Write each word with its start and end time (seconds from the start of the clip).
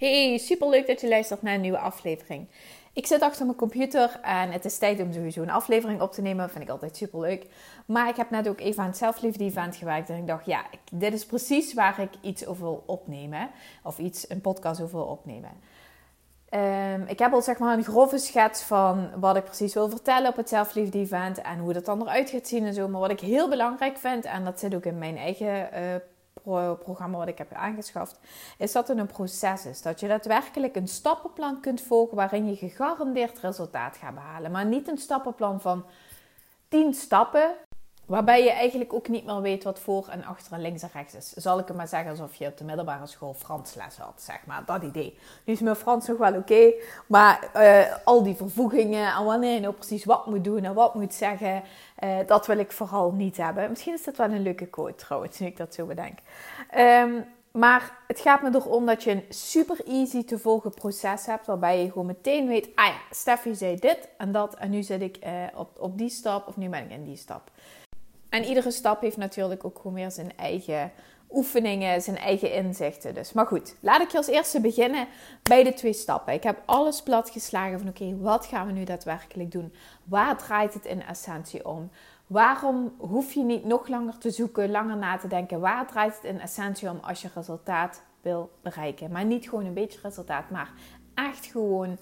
Hey, 0.00 0.38
super 0.38 0.68
leuk 0.68 0.86
dat 0.86 1.00
je 1.00 1.08
luistert 1.08 1.42
naar 1.42 1.54
een 1.54 1.60
nieuwe 1.60 1.78
aflevering. 1.78 2.48
Ik 2.92 3.06
zit 3.06 3.20
achter 3.22 3.44
mijn 3.44 3.56
computer 3.56 4.18
en 4.22 4.50
het 4.50 4.64
is 4.64 4.78
tijd 4.78 5.00
om 5.00 5.12
sowieso 5.12 5.42
een 5.42 5.50
aflevering 5.50 6.00
op 6.00 6.12
te 6.12 6.22
nemen. 6.22 6.42
Dat 6.42 6.50
vind 6.50 6.64
ik 6.64 6.70
altijd 6.70 6.96
super 6.96 7.20
leuk. 7.20 7.46
Maar 7.86 8.08
ik 8.08 8.16
heb 8.16 8.30
net 8.30 8.48
ook 8.48 8.60
even 8.60 8.82
aan 8.82 8.88
het 8.88 8.96
zelfliefde 8.96 9.44
event 9.44 9.76
gewerkt. 9.76 10.08
En 10.08 10.16
ik 10.16 10.26
dacht, 10.26 10.46
ja, 10.46 10.64
dit 10.92 11.12
is 11.12 11.26
precies 11.26 11.74
waar 11.74 12.00
ik 12.00 12.10
iets 12.20 12.46
over 12.46 12.62
wil 12.62 12.82
opnemen. 12.86 13.50
Of 13.82 13.98
iets, 13.98 14.30
een 14.30 14.40
podcast 14.40 14.80
over 14.80 14.96
wil 14.96 15.06
opnemen. 15.06 15.50
Um, 16.50 17.04
ik 17.06 17.18
heb 17.18 17.32
al 17.32 17.42
zeg 17.42 17.58
maar 17.58 17.76
een 17.76 17.84
grove 17.84 18.18
schets 18.18 18.62
van 18.62 19.10
wat 19.20 19.36
ik 19.36 19.44
precies 19.44 19.74
wil 19.74 19.88
vertellen 19.88 20.30
op 20.30 20.36
het 20.36 20.48
zelfliefde 20.48 20.98
event. 20.98 21.40
En 21.40 21.58
hoe 21.58 21.72
dat 21.72 21.84
dan 21.84 22.02
eruit 22.02 22.30
gaat 22.30 22.48
zien 22.48 22.66
en 22.66 22.74
zo. 22.74 22.88
Maar 22.88 23.00
wat 23.00 23.10
ik 23.10 23.20
heel 23.20 23.48
belangrijk 23.48 23.98
vind, 23.98 24.24
en 24.24 24.44
dat 24.44 24.60
zit 24.60 24.74
ook 24.74 24.84
in 24.84 24.98
mijn 24.98 25.16
eigen 25.16 25.68
uh, 25.74 25.94
programma 26.82 27.18
wat 27.18 27.28
ik 27.28 27.38
heb 27.38 27.52
aangeschaft, 27.52 28.18
is 28.58 28.72
dat 28.72 28.88
het 28.88 28.98
een 28.98 29.06
proces 29.06 29.66
is. 29.66 29.82
Dat 29.82 30.00
je 30.00 30.08
daadwerkelijk 30.08 30.76
een 30.76 30.88
stappenplan 30.88 31.60
kunt 31.60 31.80
volgen 31.80 32.16
waarin 32.16 32.46
je 32.46 32.56
gegarandeerd 32.56 33.38
resultaat 33.38 33.96
gaat 33.96 34.14
behalen. 34.14 34.50
Maar 34.50 34.66
niet 34.66 34.88
een 34.88 34.98
stappenplan 34.98 35.60
van 35.60 35.84
10 36.68 36.94
stappen 36.94 37.54
Waarbij 38.10 38.44
je 38.44 38.50
eigenlijk 38.50 38.92
ook 38.92 39.08
niet 39.08 39.24
meer 39.24 39.40
weet 39.40 39.64
wat 39.64 39.78
voor 39.78 40.08
en 40.08 40.24
achter 40.24 40.52
en 40.52 40.60
links 40.60 40.82
en 40.82 40.90
rechts 40.92 41.14
is. 41.14 41.32
Zal 41.32 41.58
ik 41.58 41.66
het 41.66 41.76
maar 41.76 41.88
zeggen 41.88 42.10
alsof 42.10 42.34
je 42.34 42.46
op 42.46 42.58
de 42.58 42.64
middelbare 42.64 43.06
school 43.06 43.34
Frans 43.34 43.74
les 43.74 43.96
had, 43.96 44.22
zeg 44.22 44.40
maar. 44.46 44.62
Dat 44.66 44.82
idee. 44.82 45.18
Nu 45.44 45.52
is 45.52 45.60
mijn 45.60 45.76
Frans 45.76 46.06
nog 46.06 46.18
wel 46.18 46.34
oké. 46.34 46.72
maar 47.06 47.50
uh, 47.56 47.96
al 48.04 48.22
die 48.22 48.34
vervoegingen 48.34 49.14
en 49.14 49.24
wanneer 49.24 49.54
je 49.54 49.60
nou 49.60 49.74
precies 49.74 50.04
wat 50.04 50.26
moet 50.26 50.44
doen 50.44 50.64
en 50.64 50.74
wat 50.74 50.94
moet 50.94 51.14
zeggen. 51.14 51.62
Uh, 52.04 52.16
dat 52.26 52.46
wil 52.46 52.58
ik 52.58 52.72
vooral 52.72 53.12
niet 53.12 53.36
hebben. 53.36 53.70
Misschien 53.70 53.94
is 53.94 54.04
dat 54.04 54.16
wel 54.16 54.30
een 54.30 54.42
leuke 54.42 54.66
quote 54.66 54.94
trouwens, 54.94 55.38
nu 55.38 55.46
ik 55.46 55.56
dat 55.56 55.74
zo 55.74 55.86
bedenk. 55.86 56.18
Um, 56.78 57.24
maar 57.50 57.98
het 58.06 58.20
gaat 58.20 58.42
me 58.42 58.50
erom 58.54 58.86
dat 58.86 59.02
je 59.02 59.10
een 59.10 59.24
super 59.28 59.86
easy 59.86 60.24
te 60.24 60.38
volgen 60.38 60.74
proces 60.74 61.26
hebt. 61.26 61.46
Waarbij 61.46 61.82
je 61.82 61.90
gewoon 61.90 62.06
meteen 62.06 62.46
weet: 62.46 62.68
ah 62.74 62.86
ja, 62.86 63.00
Steffi 63.10 63.54
zei 63.54 63.76
dit 63.76 64.08
en 64.16 64.32
dat. 64.32 64.54
En 64.54 64.70
nu 64.70 64.82
zit 64.82 65.00
ik 65.00 65.18
uh, 65.26 65.30
op, 65.54 65.80
op 65.80 65.98
die 65.98 66.10
stap 66.10 66.48
of 66.48 66.56
nu 66.56 66.68
ben 66.68 66.84
ik 66.84 66.90
in 66.90 67.04
die 67.04 67.16
stap. 67.16 67.50
En 68.30 68.44
iedere 68.44 68.70
stap 68.70 69.00
heeft 69.00 69.16
natuurlijk 69.16 69.64
ook 69.64 69.76
gewoon 69.76 69.94
weer 69.94 70.10
zijn 70.10 70.36
eigen 70.36 70.92
oefeningen, 71.30 72.02
zijn 72.02 72.16
eigen 72.16 72.52
inzichten. 72.52 73.14
Dus, 73.14 73.32
maar 73.32 73.46
goed, 73.46 73.74
laat 73.80 74.00
ik 74.00 74.10
je 74.10 74.16
als 74.16 74.26
eerste 74.26 74.60
beginnen 74.60 75.06
bij 75.42 75.64
de 75.64 75.74
twee 75.74 75.92
stappen. 75.92 76.32
Ik 76.32 76.42
heb 76.42 76.62
alles 76.64 77.02
platgeslagen 77.02 77.78
van 77.78 77.88
oké, 77.88 78.16
wat 78.18 78.46
gaan 78.46 78.66
we 78.66 78.72
nu 78.72 78.84
daadwerkelijk 78.84 79.50
doen? 79.50 79.72
Waar 80.04 80.38
draait 80.38 80.74
het 80.74 80.84
in 80.84 81.02
essentie 81.02 81.66
om? 81.66 81.90
Waarom 82.26 82.94
hoef 82.98 83.32
je 83.32 83.42
niet 83.42 83.64
nog 83.64 83.88
langer 83.88 84.18
te 84.18 84.30
zoeken, 84.30 84.70
langer 84.70 84.96
na 84.96 85.16
te 85.16 85.28
denken? 85.28 85.60
Waar 85.60 85.86
draait 85.86 86.14
het 86.14 86.24
in 86.24 86.40
essentie 86.40 86.90
om 86.90 86.98
als 87.02 87.22
je 87.22 87.28
resultaat 87.34 88.02
wil 88.20 88.50
bereiken? 88.62 89.10
Maar 89.10 89.24
niet 89.24 89.48
gewoon 89.48 89.64
een 89.64 89.74
beetje 89.74 90.00
resultaat, 90.02 90.50
maar 90.50 90.72
echt 91.14 91.46
gewoon 91.46 91.98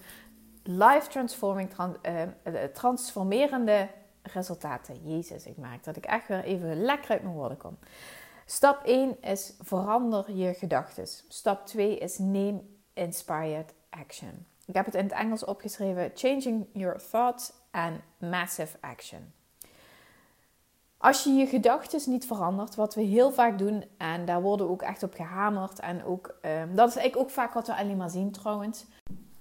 life 0.63 1.07
transforming, 1.09 1.69
uh, 1.77 2.63
transformerende 2.73 3.87
resultaten. 4.33 5.15
Jezus, 5.15 5.45
ik 5.45 5.57
merk 5.57 5.83
dat 5.83 5.95
ik 5.95 6.05
echt 6.05 6.27
weer 6.27 6.43
even 6.43 6.81
lekker 6.81 7.11
uit 7.11 7.23
mijn 7.23 7.35
woorden 7.35 7.57
kom. 7.57 7.77
Stap 8.45 8.83
1 8.83 9.21
is 9.21 9.53
verander 9.59 10.31
je 10.31 10.53
gedachten. 10.53 11.07
Stap 11.27 11.65
2 11.65 11.97
is 11.97 12.17
neem 12.17 12.77
inspired 12.93 13.73
action. 13.89 14.45
Ik 14.65 14.75
heb 14.75 14.85
het 14.85 14.95
in 14.95 15.03
het 15.03 15.11
Engels 15.11 15.45
opgeschreven: 15.45 16.11
Changing 16.13 16.67
your 16.73 17.01
thoughts 17.09 17.53
and 17.71 17.99
massive 18.17 18.77
action. 18.79 19.33
Als 20.97 21.23
je 21.23 21.29
je 21.29 21.45
gedachten 21.45 22.11
niet 22.11 22.25
verandert, 22.25 22.75
wat 22.75 22.95
we 22.95 23.01
heel 23.01 23.31
vaak 23.31 23.57
doen, 23.57 23.83
en 23.97 24.25
daar 24.25 24.41
worden 24.41 24.65
we 24.65 24.71
ook 24.71 24.81
echt 24.81 25.03
op 25.03 25.13
gehamerd, 25.13 25.79
en 25.79 26.03
ook, 26.03 26.35
um, 26.41 26.75
dat 26.75 26.89
is 26.89 26.95
eigenlijk 26.95 27.17
ook 27.17 27.29
vaak 27.29 27.53
wat 27.53 27.67
we 27.67 27.75
alleen 27.75 27.97
maar 27.97 28.09
zien 28.09 28.31
trouwens. 28.31 28.85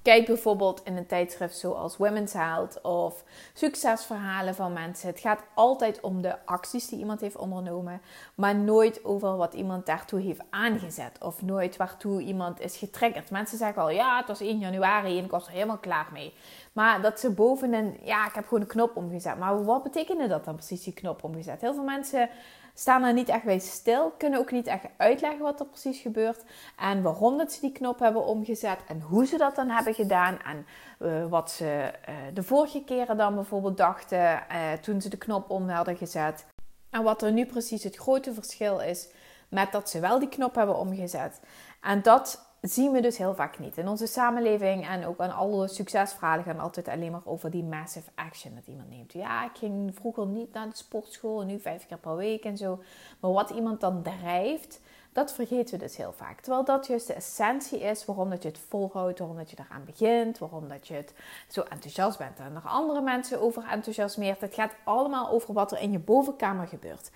Kijk 0.02 0.26
bijvoorbeeld 0.26 0.80
in 0.84 0.96
een 0.96 1.06
tijdschrift 1.06 1.56
zoals 1.56 1.96
Women's 1.96 2.32
Health 2.32 2.80
of 2.82 3.24
succesverhalen 3.52 4.54
van 4.54 4.72
mensen. 4.72 5.08
Het 5.08 5.20
gaat 5.20 5.42
altijd 5.54 6.00
om 6.00 6.22
de 6.22 6.46
acties 6.46 6.88
die 6.88 6.98
iemand 6.98 7.20
heeft 7.20 7.36
ondernomen, 7.36 8.00
maar 8.34 8.56
nooit 8.56 9.04
over 9.04 9.36
wat 9.36 9.54
iemand 9.54 9.86
daartoe 9.86 10.20
heeft 10.20 10.42
aangezet 10.50 11.18
of 11.22 11.42
nooit 11.42 11.76
waartoe 11.76 12.22
iemand 12.22 12.60
is 12.60 12.76
getriggerd. 12.76 13.30
Mensen 13.30 13.58
zeggen 13.58 13.82
al, 13.82 13.90
ja, 13.90 14.16
het 14.18 14.28
was 14.28 14.40
1 14.40 14.58
januari 14.58 15.18
en 15.18 15.24
ik 15.24 15.30
was 15.30 15.46
er 15.46 15.52
helemaal 15.52 15.78
klaar 15.78 16.08
mee. 16.12 16.34
Maar 16.72 17.02
dat 17.02 17.20
ze 17.20 17.30
bovenin, 17.30 17.98
ja, 18.02 18.26
ik 18.26 18.34
heb 18.34 18.44
gewoon 18.44 18.60
een 18.60 18.66
knop 18.66 18.96
omgezet. 18.96 19.38
Maar 19.38 19.64
wat 19.64 19.82
betekende 19.82 20.26
dat 20.26 20.44
dan 20.44 20.54
precies, 20.54 20.82
die 20.82 20.92
knop 20.92 21.24
omgezet? 21.24 21.60
Heel 21.60 21.74
veel 21.74 21.84
mensen 21.84 22.30
staan 22.78 23.02
er 23.02 23.12
niet 23.12 23.28
echt 23.28 23.44
bij 23.44 23.58
stil, 23.58 24.10
kunnen 24.18 24.38
ook 24.38 24.50
niet 24.50 24.66
echt 24.66 24.84
uitleggen 24.96 25.40
wat 25.40 25.60
er 25.60 25.66
precies 25.66 26.00
gebeurt 26.00 26.42
en 26.76 27.02
waarom 27.02 27.38
dat 27.38 27.52
ze 27.52 27.60
die 27.60 27.72
knop 27.72 27.98
hebben 27.98 28.24
omgezet 28.24 28.78
en 28.88 29.00
hoe 29.00 29.26
ze 29.26 29.36
dat 29.36 29.56
dan 29.56 29.68
hebben 29.68 29.94
gedaan 29.94 30.38
en 30.42 30.66
uh, 31.00 31.26
wat 31.26 31.50
ze 31.50 31.92
uh, 32.08 32.14
de 32.34 32.42
vorige 32.42 32.84
keren 32.84 33.16
dan 33.16 33.34
bijvoorbeeld 33.34 33.76
dachten 33.76 34.18
uh, 34.18 34.72
toen 34.72 35.00
ze 35.00 35.08
de 35.08 35.16
knop 35.16 35.50
om 35.50 35.68
hadden 35.68 35.96
gezet. 35.96 36.46
En 36.90 37.02
wat 37.02 37.22
er 37.22 37.32
nu 37.32 37.46
precies 37.46 37.84
het 37.84 37.96
grote 37.96 38.34
verschil 38.34 38.80
is 38.80 39.08
met 39.48 39.72
dat 39.72 39.90
ze 39.90 40.00
wel 40.00 40.18
die 40.18 40.28
knop 40.28 40.54
hebben 40.54 40.78
omgezet. 40.78 41.40
En 41.80 42.02
dat 42.02 42.47
zien 42.60 42.92
we 42.92 43.00
dus 43.00 43.18
heel 43.18 43.34
vaak 43.34 43.58
niet. 43.58 43.76
In 43.76 43.88
onze 43.88 44.06
samenleving 44.06 44.88
en 44.88 45.06
ook 45.06 45.18
aan 45.18 45.34
alle 45.34 45.68
succesverhalen 45.68 46.44
gaan 46.44 46.58
altijd 46.58 46.88
alleen 46.88 47.10
maar 47.10 47.20
over 47.24 47.50
die 47.50 47.64
massive 47.64 48.10
action 48.14 48.54
dat 48.54 48.66
iemand 48.66 48.90
neemt. 48.90 49.12
Ja, 49.12 49.44
ik 49.44 49.56
ging 49.56 49.94
vroeger 49.94 50.26
niet 50.26 50.52
naar 50.52 50.68
de 50.68 50.76
sportschool, 50.76 51.42
nu 51.42 51.60
vijf 51.60 51.86
keer 51.86 51.98
per 51.98 52.16
week 52.16 52.44
en 52.44 52.56
zo. 52.56 52.82
Maar 53.20 53.32
wat 53.32 53.50
iemand 53.50 53.80
dan 53.80 54.02
drijft, 54.02 54.80
dat 55.12 55.32
vergeten 55.32 55.78
we 55.78 55.84
dus 55.84 55.96
heel 55.96 56.12
vaak. 56.12 56.40
Terwijl 56.40 56.64
dat 56.64 56.86
juist 56.86 57.06
de 57.06 57.12
essentie 57.12 57.80
is 57.80 58.04
waarom 58.04 58.30
dat 58.30 58.42
je 58.42 58.48
het 58.48 58.58
volhoudt, 58.68 59.18
waarom 59.18 59.36
dat 59.36 59.50
je 59.50 59.56
eraan 59.68 59.84
begint, 59.84 60.38
waarom 60.38 60.68
dat 60.68 60.88
je 60.88 60.94
het 60.94 61.14
zo 61.48 61.60
enthousiast 61.60 62.18
bent 62.18 62.38
en 62.38 62.54
er 62.54 62.70
andere 62.70 63.00
mensen 63.00 63.40
over 63.40 63.64
enthousiasmeert. 63.70 64.40
Het 64.40 64.54
gaat 64.54 64.74
allemaal 64.84 65.30
over 65.30 65.54
wat 65.54 65.72
er 65.72 65.80
in 65.80 65.92
je 65.92 65.98
bovenkamer 65.98 66.66
gebeurt. 66.66 67.10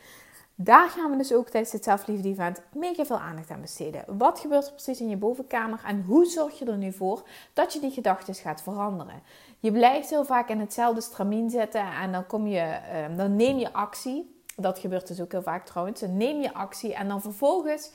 Daar 0.65 0.89
gaan 0.89 1.11
we 1.11 1.17
dus 1.17 1.33
ook 1.33 1.49
tijdens 1.49 1.73
het 1.73 1.85
zelfliefde 1.85 2.29
event 2.29 2.63
mega 2.75 3.05
veel 3.05 3.19
aandacht 3.19 3.51
aan 3.51 3.61
besteden. 3.61 4.05
Wat 4.07 4.41
gebeurt 4.41 4.67
er 4.67 4.73
precies 4.73 5.01
in 5.01 5.09
je 5.09 5.17
bovenkamer 5.17 5.81
en 5.87 6.05
hoe 6.07 6.25
zorg 6.25 6.59
je 6.59 6.65
er 6.65 6.77
nu 6.77 6.93
voor 6.93 7.23
dat 7.53 7.73
je 7.73 7.81
die 7.81 7.91
gedachten 7.91 8.35
gaat 8.35 8.63
veranderen? 8.63 9.23
Je 9.59 9.73
blijft 9.73 10.11
heel 10.11 10.25
vaak 10.25 10.49
in 10.49 10.61
hetzelfde 10.61 11.01
stramien 11.01 11.51
zitten 11.51 11.93
en 12.03 12.13
dan, 12.13 12.27
kom 12.27 12.47
je, 12.47 12.61
ehm, 12.61 13.17
dan 13.17 13.37
neem 13.37 13.59
je 13.59 13.73
actie. 13.73 14.41
Dat 14.57 14.79
gebeurt 14.79 15.07
dus 15.07 15.21
ook 15.21 15.33
heel 15.33 15.43
vaak 15.43 15.67
trouwens. 15.67 16.01
Dan 16.01 16.17
neem 16.17 16.41
je 16.41 16.55
actie 16.55 16.95
en 16.95 17.09
dan 17.09 17.21
vervolgens 17.21 17.91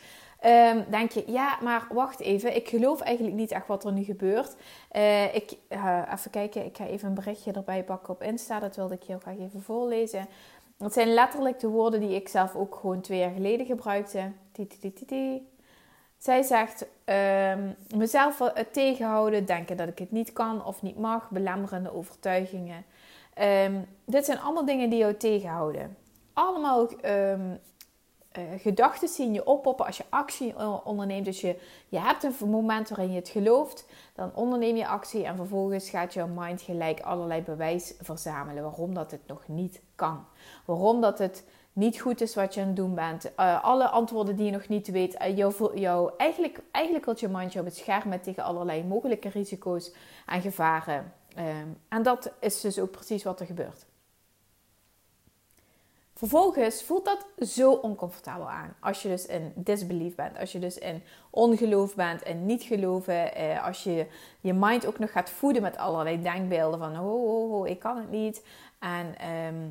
um, 0.46 0.86
denk 0.90 1.12
je, 1.12 1.24
ja, 1.28 1.58
maar 1.62 1.88
wacht 1.92 2.20
even, 2.20 2.56
ik 2.56 2.68
geloof 2.68 3.02
eigenlijk 3.02 3.36
niet 3.36 3.52
echt 3.52 3.68
wat 3.68 3.86
er 3.86 3.92
nu 3.92 4.04
gebeurt. 4.04 4.56
Uh, 4.92 5.36
ik, 5.36 5.58
uh, 5.70 6.02
even 6.14 6.32
kijken, 6.32 6.66
ik 6.66 6.78
ga 6.78 6.86
even 6.86 7.08
een 7.08 7.14
berichtje 7.14 7.52
erbij 7.52 7.84
pakken 7.84 8.14
op 8.14 8.24
Insta, 8.24 8.60
dat 8.60 8.76
wilde 8.76 8.94
ik 8.94 9.04
heel 9.04 9.20
graag 9.20 9.38
even 9.38 9.62
voorlezen. 9.62 10.28
Dat 10.78 10.94
zijn 10.94 11.14
letterlijk 11.14 11.60
de 11.60 11.68
woorden 11.68 12.00
die 12.00 12.16
ik 12.16 12.28
zelf 12.28 12.56
ook 12.56 12.76
gewoon 12.76 13.02
twee 13.02 13.20
jaar 13.20 13.32
geleden 13.32 13.66
gebruikte. 13.66 14.32
Zij 16.18 16.44
zegt 16.44 16.86
um, 17.06 17.76
mezelf 17.96 18.52
tegenhouden, 18.72 19.46
denken 19.46 19.78
dat 19.78 19.88
ik 19.88 20.00
het 20.00 20.12
niet 20.12 20.34
kan 20.34 20.66
of 20.66 20.82
niet 20.82 20.98
mag, 20.98 21.30
belemmerende 21.30 21.94
overtuigingen. 21.94 22.86
Um, 23.66 23.86
dit 24.06 24.26
zijn 24.26 24.40
allemaal 24.40 24.66
dingen 24.66 24.90
die 24.90 25.00
jou 25.00 25.14
tegenhouden. 25.18 25.98
Allemaal 26.34 26.90
um, 27.06 27.60
uh, 28.38 28.44
gedachten 28.58 29.08
zien 29.08 29.34
je 29.34 29.46
oppoppen 29.46 29.86
als 29.86 29.98
je 29.98 30.04
actie 30.10 30.54
onderneemt. 30.84 31.26
Dus 31.26 31.42
je, 31.42 31.60
je 31.88 32.00
hebt 32.00 32.24
een 32.24 32.50
moment 32.50 32.90
waarin 32.90 33.12
je 33.12 33.20
het 33.20 33.30
gelooft, 33.30 33.86
dan 34.16 34.32
onderneem 34.36 34.76
je 34.76 34.88
actie 34.88 35.26
en 35.26 35.36
vervolgens 35.36 35.90
gaat 35.90 36.14
jouw 36.14 36.28
mind 36.28 36.62
gelijk 36.62 37.00
allerlei 37.00 37.42
bewijs 37.42 37.94
verzamelen 38.02 38.64
waarom 38.64 38.94
dat 38.94 39.12
het 39.12 39.28
nog 39.28 39.48
niet 39.48 39.82
kan. 39.96 40.26
Waarom 40.66 41.02
dat 41.02 41.20
het 41.20 41.44
niet 41.74 42.00
goed 42.00 42.22
is 42.22 42.36
wat 42.36 42.54
je 42.54 42.62
aan 42.62 42.68
het 42.68 42.76
doen 42.76 42.96
bent. 42.96 43.32
Uh, 43.40 43.64
alle 43.64 43.88
antwoorden 43.88 44.36
die 44.36 44.46
je 44.46 44.52
nog 44.52 44.68
niet 44.68 44.88
weet. 44.88 45.14
Uh, 45.14 46.10
eigenlijk, 46.18 46.60
eigenlijk 46.72 47.06
wil 47.06 47.16
je 47.18 47.28
mind 47.28 47.54
jou 47.54 47.66
beschermen 47.66 48.22
tegen 48.22 48.44
allerlei 48.44 48.84
mogelijke 48.84 49.30
risico's 49.30 49.94
en 50.26 50.42
gevaren. 50.42 51.14
Um, 51.38 51.78
en 51.90 52.04
dat 52.04 52.32
is 52.40 52.62
dus 52.62 52.80
ook 52.80 52.92
precies 52.92 53.24
wat 53.24 53.40
er 53.40 53.46
gebeurt. 53.46 53.86
Vervolgens 56.18 56.84
voelt 56.84 57.06
dat 57.06 57.50
zo 57.50 57.72
oncomfortabel 57.72 58.50
aan. 58.50 58.76
Als 58.80 59.02
je 59.02 59.10
dus 59.10 59.26
in 59.26 59.52
disbelief 59.56 60.16
bent, 60.16 60.38
als 60.38 60.52
je 60.52 60.60
dus 60.60 60.78
in 60.78 61.04
ongeloof 61.30 61.96
bent 61.96 62.24
en 62.24 62.46
niet 62.46 62.64
geloven, 62.64 63.36
eh, 63.36 63.66
als 63.66 63.84
je 63.84 64.06
je 64.42 64.54
mind 64.54 64.86
ook 64.86 65.00
nog 65.00 65.12
gaat 65.12 65.30
voeden 65.30 65.62
met 65.62 65.78
allerlei 65.78 66.22
denkbeelden 66.22 66.80
van 66.80 67.00
oh, 67.00 67.24
oh, 67.24 67.52
oh 67.52 67.68
ik 67.68 67.80
kan 67.80 67.98
het 67.98 68.12
niet 68.12 68.46
en 68.80 69.18
ehm, 69.18 69.70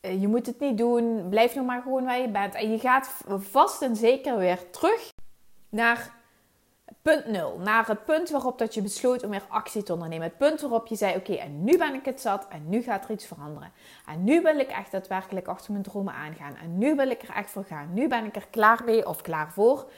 eh, 0.00 0.20
je 0.20 0.28
moet 0.28 0.46
het 0.46 0.60
niet 0.60 0.78
doen, 0.78 1.28
blijf 1.28 1.54
nog 1.54 1.66
maar 1.66 1.82
gewoon 1.82 2.04
waar 2.04 2.20
je 2.20 2.28
bent. 2.28 2.54
En 2.54 2.70
je 2.70 2.78
gaat 2.78 3.10
vast 3.26 3.82
en 3.82 3.96
zeker 3.96 4.38
weer 4.38 4.70
terug 4.70 5.12
naar 5.68 6.14
punt 7.12 7.26
nul. 7.26 7.58
Naar 7.58 7.86
het 7.86 8.04
punt 8.04 8.30
waarop 8.30 8.58
dat 8.58 8.74
je 8.74 8.82
besloot 8.82 9.24
om 9.24 9.30
weer 9.30 9.44
actie 9.48 9.82
te 9.82 9.92
ondernemen. 9.92 10.26
Het 10.26 10.36
punt 10.36 10.60
waarop 10.60 10.86
je 10.86 10.96
zei, 10.96 11.16
oké, 11.16 11.32
en 11.32 11.64
nu 11.64 11.78
ben 11.78 11.94
ik 11.94 12.04
het 12.04 12.20
zat 12.20 12.46
en 12.48 12.68
nu 12.68 12.82
gaat 12.82 13.04
er 13.04 13.10
iets 13.10 13.26
veranderen. 13.26 13.72
En 14.06 14.24
nu 14.24 14.42
wil 14.42 14.58
ik 14.58 14.68
echt 14.68 14.90
daadwerkelijk 14.90 15.48
achter 15.48 15.72
mijn 15.72 15.84
dromen 15.84 16.14
aangaan. 16.14 16.56
En 16.56 16.78
nu 16.78 16.94
wil 16.94 17.10
ik 17.10 17.22
er 17.22 17.34
echt 17.34 17.50
voor 17.50 17.64
gaan. 17.64 17.94
Nu 17.94 18.08
ben 18.08 18.24
ik 18.24 18.36
er 18.36 18.46
klaar 18.50 18.82
mee 18.84 19.08
of 19.08 19.22
klaar 19.22 19.52
voor. 19.52 19.90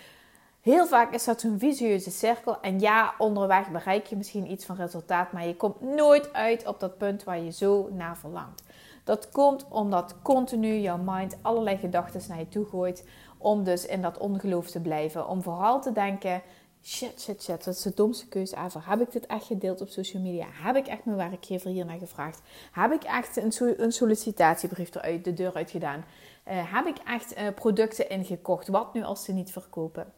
Heel 0.61 0.87
vaak 0.87 1.12
is 1.12 1.25
dat 1.25 1.41
zo'n 1.41 1.58
visueuze 1.58 2.11
cirkel. 2.11 2.61
En 2.61 2.81
ja, 2.81 3.14
onderweg 3.19 3.70
bereik 3.70 4.06
je 4.06 4.17
misschien 4.17 4.50
iets 4.50 4.64
van 4.64 4.76
resultaat, 4.76 5.32
maar 5.32 5.47
je 5.47 5.56
komt 5.56 5.81
nooit 5.81 6.32
uit 6.32 6.67
op 6.67 6.81
dat 6.81 6.99
punt 6.99 7.25
waar 7.25 7.41
je 7.41 7.52
zo 7.52 7.88
naar 7.93 8.17
verlangt. 8.17 8.62
Dat 9.05 9.31
komt 9.31 9.67
omdat 9.69 10.14
continu 10.23 10.76
jouw 10.76 10.99
mind 11.05 11.37
allerlei 11.43 11.76
gedachten 11.76 12.20
naar 12.29 12.38
je 12.38 12.49
toe 12.49 12.64
gooit. 12.64 13.09
Om 13.38 13.64
dus 13.64 13.87
in 13.87 14.02
dat 14.02 14.19
ongeloof 14.19 14.70
te 14.70 14.81
blijven. 14.81 15.29
Om 15.29 15.43
vooral 15.43 15.81
te 15.81 15.93
denken: 15.93 16.43
shit, 16.87 17.21
shit, 17.21 17.43
shit, 17.43 17.65
dat 17.65 17.75
is 17.75 17.83
de 17.83 17.93
domste 17.94 18.29
keuze 18.29 18.56
ever. 18.56 18.88
Heb 18.88 19.00
ik 19.00 19.12
dit 19.12 19.27
echt 19.27 19.44
gedeeld 19.44 19.81
op 19.81 19.88
social 19.88 20.23
media? 20.23 20.47
Heb 20.50 20.77
ik 20.77 20.87
echt 20.87 21.05
mijn 21.05 21.17
werkgever 21.17 21.71
hier 21.71 21.85
naar 21.85 21.99
gevraagd? 21.99 22.41
Heb 22.73 22.93
ik 22.93 23.03
echt 23.05 23.37
een, 23.37 23.83
een 23.83 23.93
sollicitatiebrief 23.93 24.94
eruit 24.94 25.25
de 25.25 25.35
deur 25.35 25.55
uit 25.55 25.71
gedaan? 25.71 26.05
Uh, 26.49 26.73
heb 26.75 26.87
ik 26.87 26.97
echt 27.05 27.38
uh, 27.38 27.49
producten 27.55 28.09
ingekocht? 28.09 28.69
Wat 28.69 28.94
nu 28.94 29.03
als 29.03 29.25
ze 29.25 29.33
niet 29.33 29.53
verkopen? 29.53 30.12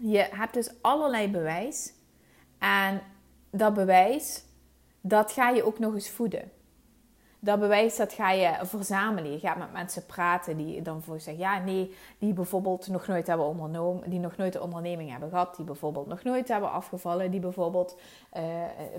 Je 0.00 0.28
hebt 0.30 0.54
dus 0.54 0.70
allerlei 0.80 1.28
bewijs. 1.28 1.92
En 2.58 3.02
dat 3.50 3.74
bewijs, 3.74 4.44
dat 5.00 5.32
ga 5.32 5.50
je 5.50 5.64
ook 5.64 5.78
nog 5.78 5.94
eens 5.94 6.10
voeden 6.10 6.50
dat 7.44 7.60
bewijs 7.60 7.96
dat 7.96 8.12
ga 8.12 8.30
je 8.30 8.58
verzamelen. 8.62 9.32
Je 9.32 9.38
gaat 9.38 9.56
met 9.56 9.72
mensen 9.72 10.06
praten 10.06 10.56
die 10.56 10.82
dan 10.82 11.02
voor 11.02 11.20
zeggen, 11.20 11.42
ja 11.42 11.58
nee, 11.58 11.94
die 12.18 12.32
bijvoorbeeld 12.32 12.88
nog 12.88 13.06
nooit 13.06 13.26
hebben 13.26 13.46
ondernomen, 13.46 14.10
die 14.10 14.18
nog 14.18 14.36
nooit 14.36 14.54
een 14.54 14.60
onderneming 14.60 15.10
hebben 15.10 15.28
gehad, 15.28 15.56
die 15.56 15.64
bijvoorbeeld 15.64 16.06
nog 16.06 16.22
nooit 16.22 16.48
hebben 16.48 16.70
afgevallen, 16.70 17.30
die 17.30 17.40
bijvoorbeeld 17.40 17.98
uh, 18.36 18.42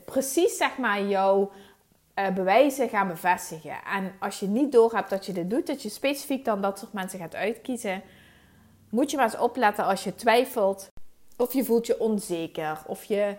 precies 0.06 0.58
zeg 0.58 0.78
maar 0.78 1.02
jouw 1.02 1.52
uh, 2.16 2.30
bewijzen 2.30 2.90
gaan 2.90 3.08
bevestigen. 3.08 3.76
En 3.94 4.12
als 4.20 4.40
je 4.40 4.48
niet 4.48 4.72
doorhebt 4.72 5.10
dat 5.10 5.26
je 5.26 5.34
dit 5.34 5.50
doet, 5.50 5.68
dat 5.68 5.82
je 5.82 5.90
specifiek 5.90 6.46
dan 6.46 6.62
dat 6.62 6.80
soort 6.80 6.94
mensen 6.94 7.20
gaat 7.20 7.36
uitkiezen, 7.36 8.02
moet 8.90 9.12
je 9.12 9.18
maar 9.18 9.26
eens 9.26 9.38
opletten 9.38 9.86
als 9.86 10.04
je 10.04 10.16
twijfelt 10.16 10.92
of 11.38 11.54
je 11.54 11.64
voelt 11.64 11.88
je 11.88 12.00
onzeker 12.00 12.82
of 12.88 13.04
je 13.04 13.36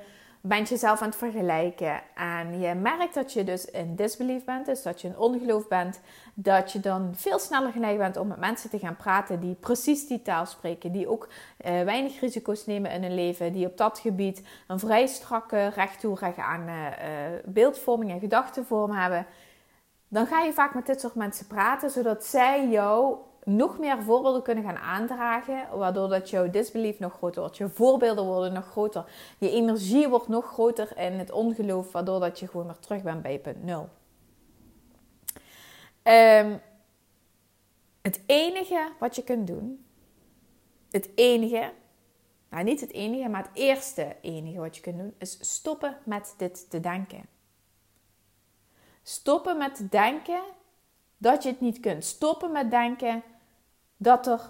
bent 0.48 0.68
jezelf 0.68 1.00
aan 1.00 1.08
het 1.08 1.16
vergelijken. 1.18 2.02
En 2.14 2.60
je 2.60 2.74
merkt 2.74 3.14
dat 3.14 3.32
je 3.32 3.44
dus 3.44 3.64
in 3.64 3.94
disbelief 3.94 4.44
bent, 4.44 4.66
dus 4.66 4.82
dat 4.82 5.00
je 5.00 5.08
in 5.08 5.18
ongeloof 5.18 5.68
bent, 5.68 6.00
dat 6.34 6.72
je 6.72 6.80
dan 6.80 7.10
veel 7.14 7.38
sneller 7.38 7.72
geneigd 7.72 7.98
bent 7.98 8.16
om 8.16 8.28
met 8.28 8.38
mensen 8.38 8.70
te 8.70 8.78
gaan 8.78 8.96
praten 8.96 9.40
die 9.40 9.54
precies 9.54 10.06
die 10.06 10.22
taal 10.22 10.46
spreken, 10.46 10.92
die 10.92 11.08
ook 11.08 11.28
uh, 11.28 11.82
weinig 11.82 12.20
risico's 12.20 12.66
nemen 12.66 12.90
in 12.90 13.02
hun 13.02 13.14
leven, 13.14 13.52
die 13.52 13.66
op 13.66 13.76
dat 13.76 13.98
gebied 13.98 14.42
een 14.66 14.78
vrij 14.78 15.06
strakke, 15.06 15.66
recht 15.66 16.00
toe, 16.00 16.18
aan 16.36 16.68
uh, 16.68 16.86
beeldvorming 17.44 18.10
en 18.10 18.20
gedachtenvorm 18.20 18.90
hebben, 18.90 19.26
dan 20.08 20.26
ga 20.26 20.40
je 20.40 20.52
vaak 20.52 20.74
met 20.74 20.86
dit 20.86 21.00
soort 21.00 21.14
mensen 21.14 21.46
praten, 21.46 21.90
zodat 21.90 22.24
zij 22.24 22.68
jou 22.68 23.16
nog 23.46 23.78
meer 23.78 24.02
voorbeelden 24.02 24.42
kunnen 24.42 24.64
gaan 24.64 24.76
aandragen, 24.76 25.78
waardoor 25.78 26.08
dat 26.08 26.30
jouw 26.30 26.50
disbelief 26.50 26.98
nog 26.98 27.12
groter 27.12 27.40
wordt. 27.40 27.56
Je 27.56 27.68
voorbeelden 27.68 28.24
worden 28.24 28.52
nog 28.52 28.66
groter. 28.66 29.04
Je 29.38 29.50
energie 29.50 30.08
wordt 30.08 30.28
nog 30.28 30.46
groter 30.46 30.98
in 30.98 31.12
het 31.12 31.30
ongeloof, 31.30 31.92
waardoor 31.92 32.20
dat 32.20 32.38
je 32.38 32.48
gewoon 32.48 32.66
weer 32.66 32.78
terug 32.78 33.02
bent 33.02 33.22
bij 33.22 33.38
punt 33.38 33.64
nul. 33.64 33.88
Um, 36.02 36.60
het 38.02 38.20
enige 38.26 38.92
wat 38.98 39.16
je 39.16 39.22
kunt 39.22 39.46
doen, 39.46 39.86
het 40.90 41.08
enige, 41.14 41.72
nou 42.48 42.64
niet 42.64 42.80
het 42.80 42.92
enige, 42.92 43.28
maar 43.28 43.42
het 43.42 43.56
eerste 43.56 44.16
enige 44.20 44.58
wat 44.58 44.76
je 44.76 44.82
kunt 44.82 44.98
doen, 44.98 45.14
is 45.18 45.38
stoppen 45.40 45.96
met 46.04 46.34
dit 46.36 46.70
te 46.70 46.80
denken. 46.80 47.26
Stoppen 49.02 49.58
met 49.58 49.86
denken 49.90 50.42
dat 51.16 51.42
je 51.42 51.48
het 51.48 51.60
niet 51.60 51.80
kunt. 51.80 52.04
Stoppen 52.04 52.52
met 52.52 52.70
denken 52.70 53.22
dat 53.96 54.26
er 54.26 54.40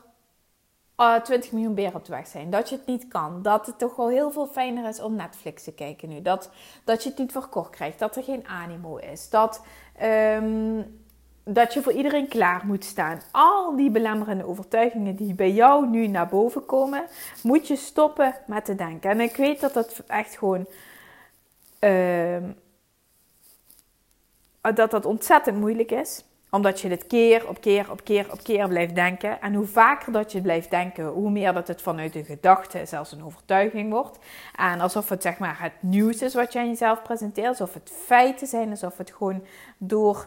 uh, 1.01 1.15
eh, 1.15 1.23
20 1.23 1.53
miljoen 1.53 1.75
beren 1.75 1.95
op 1.95 2.05
de 2.05 2.13
weg 2.13 2.27
zijn. 2.27 2.51
Dat 2.51 2.69
je 2.69 2.77
het 2.77 2.87
niet 2.87 3.09
kan. 3.09 3.43
Dat 3.43 3.67
het 3.67 3.79
toch 3.79 3.97
wel 3.97 4.09
heel 4.09 4.31
veel 4.31 4.47
fijner 4.47 4.89
is 4.89 5.01
om 5.01 5.15
Netflix 5.15 5.65
te 5.65 5.73
kijken 5.73 6.09
nu. 6.09 6.23
Dat, 6.23 6.51
dat 6.85 7.03
je 7.03 7.09
het 7.09 7.19
niet 7.19 7.33
verkocht 7.33 7.71
krijgt. 7.71 7.99
Dat 7.99 8.17
er 8.17 8.23
geen 8.23 8.47
animo 8.47 8.97
is. 8.97 9.31
Dat, 9.31 9.63
um, 10.03 11.01
dat 11.45 11.75
je 11.75 11.83
voor 11.83 11.93
iedereen 11.93 12.29
klaar 12.29 12.67
moet 12.67 12.85
staan. 12.85 13.21
Al 13.31 13.77
die 13.77 13.91
belemmerende 13.91 14.47
overtuigingen 14.47 15.17
die 15.17 15.35
bij 15.35 15.51
jou 15.51 15.89
nu 15.89 16.07
naar 16.07 16.29
boven 16.29 16.67
komen, 16.67 17.05
moet 17.43 17.67
je 17.67 17.77
stoppen 17.77 18.35
met 18.47 18.65
te 18.65 18.75
denken. 18.75 19.11
En 19.11 19.21
ik 19.21 19.37
weet 19.37 19.61
dat 19.61 19.75
dat 19.75 20.03
echt 20.07 20.37
gewoon. 20.37 20.67
Uh, 21.81 22.37
dat 24.75 24.91
dat 24.91 25.05
ontzettend 25.05 25.59
moeilijk 25.59 25.91
is 25.91 26.25
omdat 26.57 26.81
je 26.81 26.89
dit 26.89 27.07
keer 27.07 27.49
op 27.49 27.61
keer 27.61 27.91
op 27.91 28.05
keer 28.05 28.33
op 28.33 28.43
keer 28.43 28.69
blijft 28.69 28.95
denken. 28.95 29.41
En 29.41 29.55
hoe 29.55 29.67
vaker 29.67 30.13
dat 30.13 30.33
je 30.33 30.41
blijft 30.41 30.71
denken, 30.71 31.07
hoe 31.07 31.31
meer 31.31 31.53
dat 31.53 31.69
het 31.69 31.83
vanuit 31.83 32.15
een 32.15 32.25
gedachte 32.25 32.87
zelfs 32.87 33.13
een 33.13 33.25
overtuiging 33.25 33.91
wordt. 33.93 34.19
En 34.57 34.81
alsof 34.81 35.09
het 35.09 35.23
zeg 35.23 35.39
maar 35.39 35.61
het 35.61 35.73
nieuws 35.81 36.23
is 36.23 36.35
wat 36.35 36.53
je 36.53 36.59
aan 36.59 36.69
jezelf 36.69 37.03
presenteert. 37.03 37.49
Alsof 37.49 37.75
het 37.75 37.93
feiten 38.05 38.47
zijn. 38.47 38.71
Alsof 38.71 38.99
het 38.99 39.13
gewoon 39.13 39.45
door, 39.79 40.27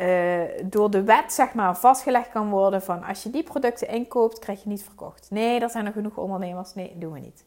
uh, 0.00 0.40
door 0.64 0.90
de 0.90 1.02
wet 1.02 1.32
zeg 1.32 1.54
maar 1.54 1.76
vastgelegd 1.76 2.28
kan 2.28 2.50
worden 2.50 2.82
van 2.82 3.04
als 3.04 3.22
je 3.22 3.30
die 3.30 3.42
producten 3.42 3.88
inkoopt, 3.88 4.38
krijg 4.38 4.62
je 4.62 4.68
niet 4.68 4.82
verkocht. 4.82 5.26
Nee, 5.30 5.60
er 5.60 5.70
zijn 5.70 5.86
er 5.86 5.92
genoeg 5.92 6.16
ondernemers. 6.16 6.74
Nee, 6.74 6.92
doen 6.98 7.12
we 7.12 7.18
niet. 7.18 7.44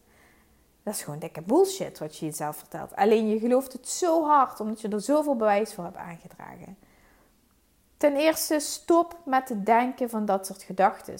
Dat 0.84 0.94
is 0.94 1.04
gewoon 1.04 1.20
dikke 1.20 1.42
bullshit 1.42 2.00
wat 2.00 2.18
je 2.18 2.26
jezelf 2.26 2.58
vertelt. 2.58 2.96
Alleen 2.96 3.30
je 3.30 3.40
gelooft 3.40 3.74
het 3.74 3.88
zo 3.88 4.26
hard 4.26 4.60
omdat 4.60 4.82
je 4.82 4.88
er 4.88 5.02
zoveel 5.02 5.36
bewijs 5.36 5.74
voor 5.74 5.84
hebt 5.84 5.98
aangedragen. 5.98 6.78
Ten 8.02 8.16
eerste, 8.16 8.60
stop 8.60 9.18
met 9.26 9.46
te 9.46 9.64
denken 9.64 10.10
van 10.10 10.26
dat 10.26 10.46
soort 10.46 10.64
gedachten. 10.64 11.20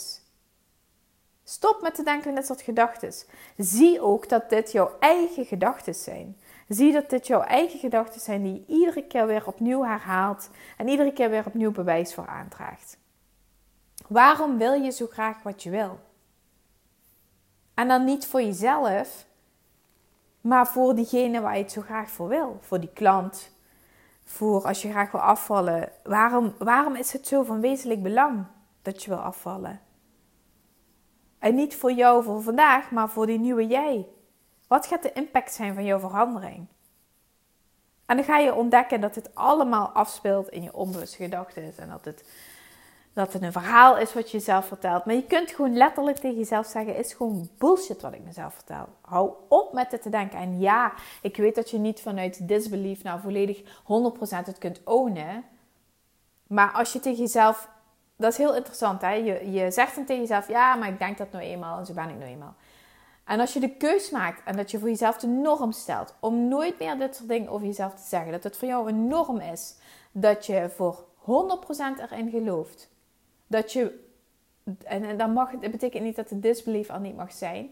Stop 1.44 1.82
met 1.82 1.96
te 1.96 2.04
denken 2.04 2.24
van 2.24 2.36
dat 2.36 2.46
soort 2.46 2.62
gedachten. 2.62 3.14
Zie 3.58 4.02
ook 4.02 4.30
dat 4.30 4.50
dit 4.50 4.72
jouw 4.72 4.96
eigen 5.00 5.46
gedachten 5.46 5.96
zijn. 5.96 6.38
Zie 6.68 6.94
dat 6.94 7.10
dit 7.10 7.28
jouw 7.28 7.42
eigen 7.42 7.80
gedachten 7.80 8.22
zijn 8.22 8.44
die 8.44 8.54
je 8.54 8.66
iedere 8.66 9.08
keer 9.08 9.28
weer 9.28 9.48
opnieuw 9.48 9.84
herhaalt 9.84 10.50
en 10.78 10.88
iedere 10.88 11.14
keer 11.14 11.30
weer 11.30 11.46
opnieuw 11.46 11.72
bewijs 11.72 12.14
voor 12.14 12.28
aandraagt. 12.28 12.98
Waarom 14.08 14.58
wil 14.58 14.74
je 14.74 14.92
zo 14.92 15.08
graag 15.08 15.44
wat 15.44 15.64
je 15.64 15.70
wil? 15.70 16.00
En 17.74 17.88
dan 17.88 18.04
niet 18.04 18.28
voor 18.28 18.42
jezelf, 18.42 19.26
maar 20.42 20.68
voor 20.68 20.96
diegene 20.96 21.42
waar 21.42 21.58
je 21.58 21.64
het 21.64 21.72
zo 21.72 21.82
graag 21.82 22.10
voor 22.10 22.28
wil. 22.28 22.58
Voor 22.62 22.80
die 22.80 22.94
klant, 22.94 23.52
voor 24.24 24.66
als 24.66 24.82
je 24.82 24.90
graag 24.90 25.12
wil 25.12 25.22
afvallen. 25.22 25.92
Waarom, 26.04 26.54
waarom 26.58 26.96
is 26.96 27.14
het 27.14 27.28
zo 27.28 27.44
van 27.44 27.62
wezenlijk 27.62 28.04
belang 28.04 28.46
dat 28.82 29.04
je 29.04 29.10
wil 29.10 29.20
afvallen? 29.20 29.82
En 31.40 31.56
niet 31.56 31.76
voor 31.76 31.92
jou 31.92 32.24
voor 32.24 32.42
vandaag, 32.42 32.92
maar 32.92 33.10
voor 33.10 33.26
die 33.26 33.40
nieuwe 33.40 33.68
jij. 33.68 34.08
Wat 34.68 34.88
gaat 34.88 35.04
de 35.04 35.14
impact 35.14 35.54
zijn 35.54 35.74
van 35.74 35.86
jouw 35.86 36.00
verandering? 36.00 36.68
En 38.06 38.16
dan 38.16 38.26
ga 38.26 38.38
je 38.38 38.56
ontdekken 38.56 39.02
dat 39.02 39.16
het 39.16 39.36
allemaal 39.36 39.90
afspeelt 39.90 40.50
in 40.50 40.64
je 40.64 40.74
onbewuste 40.74 41.18
gedachten. 41.18 41.78
En 41.78 41.90
dat 41.90 42.06
het 42.06 42.24
dat 43.14 43.34
het 43.34 43.42
een 43.42 43.52
verhaal 43.52 43.98
is 43.98 44.14
wat 44.14 44.32
je 44.32 44.38
jezelf 44.38 44.66
vertelt. 44.66 45.06
Maar 45.06 45.16
je 45.16 45.26
kunt 45.26 45.52
gewoon 45.52 45.78
letterlijk 45.78 46.18
tegen 46.18 46.38
jezelf 46.38 46.66
zeggen: 46.66 46.96
is 46.96 47.14
gewoon 47.14 47.50
bullshit 47.58 48.02
wat 48.02 48.14
ik 48.14 48.24
mezelf 48.24 48.54
vertel. 48.54 48.88
Hou 49.02 49.32
op 49.48 49.74
met 49.74 49.92
het 49.92 50.02
te 50.02 50.10
denken. 50.10 50.40
En 50.40 50.60
ja, 50.60 50.94
ik 51.22 51.38
weet 51.38 51.56
dat 51.56 51.70
je 51.70 51.78
niet 51.78 52.02
vanuit 52.02 52.48
disbelief 52.48 53.04
nou 53.04 53.20
volledig 53.20 53.62
100% 53.62 53.64
het 54.30 54.58
kunt 54.58 54.82
ownen. 54.84 55.44
Maar 56.48 56.72
als 56.72 56.94
je 56.94 57.00
tegen 57.00 57.20
jezelf. 57.20 57.70
Dat 58.18 58.32
is 58.32 58.38
heel 58.38 58.56
interessant, 58.56 59.02
hè? 59.02 59.12
Je, 59.12 59.52
je 59.52 59.72
zegt 59.72 59.96
dan 59.96 60.06
tegen 60.06 60.22
jezelf: 60.22 60.48
ja, 60.48 60.76
maar 60.76 60.90
ik 60.90 61.00
denk 61.00 61.18
dat 61.18 61.32
nou 61.32 61.44
eenmaal 61.44 61.80
en 61.80 61.86
zo 61.86 61.94
ben 61.94 62.10
ik 62.10 62.18
nou 62.18 62.32
eenmaal. 62.32 62.56
En 63.26 63.40
als 63.40 63.54
je 63.54 63.60
de 63.60 63.76
keus 63.76 64.10
maakt 64.10 64.42
en 64.46 64.56
dat 64.56 64.72
je 64.72 64.80
voor 64.80 64.90
jezelf 64.90 65.18
de 65.18 65.28
norm 65.28 65.72
stelt 65.72 66.16
om 66.20 66.48
nooit 66.48 66.80
meer 66.80 66.98
dit 66.98 67.16
soort 67.16 67.30
dingen 67.30 67.50
over 67.50 67.68
jezelf 67.68 67.94
te 67.94 68.08
zeggen, 68.08 68.32
dat 68.32 68.44
het 68.44 68.58
voor 68.58 68.68
jou 68.68 68.90
een 68.90 69.08
norm 69.08 69.40
is, 69.40 69.76
dat 70.12 70.46
je 70.46 70.70
voor 70.76 71.06
100% 71.22 71.26
erin 72.00 72.30
gelooft, 72.30 72.91
dat 73.52 73.72
je, 73.72 74.00
en, 74.84 75.18
dan 75.18 75.34
mag 75.34 75.52
het, 75.52 75.62
het 75.62 75.72
betekent 75.72 76.04
niet 76.04 76.16
dat 76.16 76.30
de 76.30 76.40
disbelief 76.40 76.90
al 76.90 77.00
niet 77.00 77.16
mag 77.16 77.34
zijn. 77.34 77.72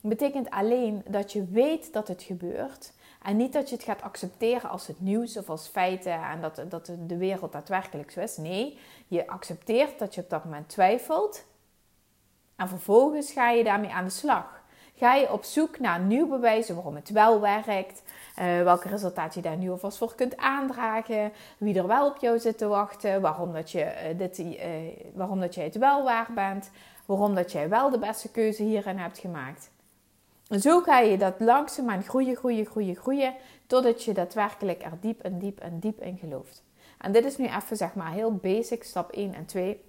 Het 0.00 0.10
betekent 0.10 0.50
alleen 0.50 1.02
dat 1.08 1.32
je 1.32 1.44
weet 1.44 1.92
dat 1.92 2.08
het 2.08 2.22
gebeurt. 2.22 2.92
En 3.22 3.36
niet 3.36 3.52
dat 3.52 3.68
je 3.68 3.74
het 3.74 3.84
gaat 3.84 4.02
accepteren 4.02 4.70
als 4.70 4.86
het 4.86 5.00
nieuws 5.00 5.36
of 5.36 5.50
als 5.50 5.68
feiten 5.68 6.12
en 6.22 6.40
dat, 6.40 6.64
dat 6.68 6.92
de 7.06 7.16
wereld 7.16 7.52
daadwerkelijk 7.52 8.10
zo 8.10 8.20
is. 8.20 8.36
Nee, 8.36 8.78
je 9.06 9.26
accepteert 9.26 9.98
dat 9.98 10.14
je 10.14 10.20
op 10.20 10.30
dat 10.30 10.44
moment 10.44 10.68
twijfelt. 10.68 11.44
En 12.56 12.68
vervolgens 12.68 13.32
ga 13.32 13.50
je 13.50 13.64
daarmee 13.64 13.90
aan 13.90 14.04
de 14.04 14.10
slag. 14.10 14.59
Ga 15.00 15.14
je 15.14 15.32
op 15.32 15.44
zoek 15.44 15.78
naar 15.78 16.00
nieuw 16.00 16.28
bewijzen 16.28 16.74
waarom 16.74 16.94
het 16.94 17.10
wel 17.10 17.40
werkt. 17.40 18.02
Uh, 18.38 18.62
welke 18.62 18.88
resultaat 18.88 19.34
je 19.34 19.40
daar 19.40 19.56
nu 19.56 19.70
alvast 19.70 19.98
voor 19.98 20.14
kunt 20.14 20.36
aandragen. 20.36 21.32
Wie 21.58 21.78
er 21.78 21.86
wel 21.86 22.06
op 22.06 22.16
jou 22.16 22.38
zit 22.38 22.58
te 22.58 22.66
wachten. 22.66 23.20
Waarom 23.20 23.52
dat, 23.52 23.70
je, 23.70 23.80
uh, 23.80 24.18
dit, 24.18 24.38
uh, 24.38 24.56
waarom 25.14 25.40
dat 25.40 25.54
jij 25.54 25.64
het 25.64 25.76
wel 25.76 26.04
waar 26.04 26.28
bent. 26.34 26.70
Waarom 27.06 27.34
dat 27.34 27.52
jij 27.52 27.68
wel 27.68 27.90
de 27.90 27.98
beste 27.98 28.30
keuze 28.30 28.62
hierin 28.62 28.98
hebt 28.98 29.18
gemaakt. 29.18 29.70
En 30.48 30.60
zo 30.60 30.80
ga 30.80 30.98
je 30.98 31.18
dat 31.18 31.34
langzaamaan 31.38 32.02
groeien, 32.02 32.36
groeien, 32.36 32.66
groeien, 32.66 32.96
groeien. 32.96 33.34
Totdat 33.66 34.04
je 34.04 34.12
daadwerkelijk 34.12 34.82
er 34.82 34.98
diep 35.00 35.20
en 35.20 35.38
diep 35.38 35.60
en 35.60 35.78
diep 35.78 36.00
in 36.00 36.18
gelooft. 36.18 36.62
En 36.98 37.12
dit 37.12 37.24
is 37.24 37.36
nu 37.36 37.46
even 37.46 37.76
zeg 37.76 37.94
maar 37.94 38.12
heel 38.12 38.34
basic, 38.34 38.84
stap 38.84 39.12
1 39.12 39.34
en 39.34 39.46
2. 39.46 39.80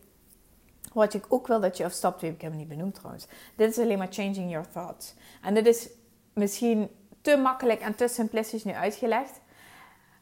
Wat 0.94 1.14
ik 1.14 1.26
ook 1.28 1.48
wil 1.48 1.60
dat 1.60 1.78
je, 1.78 1.86
of 1.86 1.92
stap 1.92 2.18
2 2.18 2.30
heb 2.30 2.40
ik 2.40 2.48
hem 2.48 2.58
niet 2.58 2.68
benoemd 2.68 2.96
trouwens. 2.96 3.28
Dit 3.56 3.70
is 3.70 3.78
alleen 3.78 3.98
maar 3.98 4.08
changing 4.12 4.52
your 4.52 4.70
thoughts. 4.72 5.14
En 5.42 5.54
dit 5.54 5.68
is 5.68 5.90
misschien 6.34 6.90
te 7.22 7.38
makkelijk 7.38 7.80
en 7.82 7.96
te 7.96 8.08
simplistisch 8.08 8.64
nu 8.64 8.72
uitgelegd. 8.72 9.42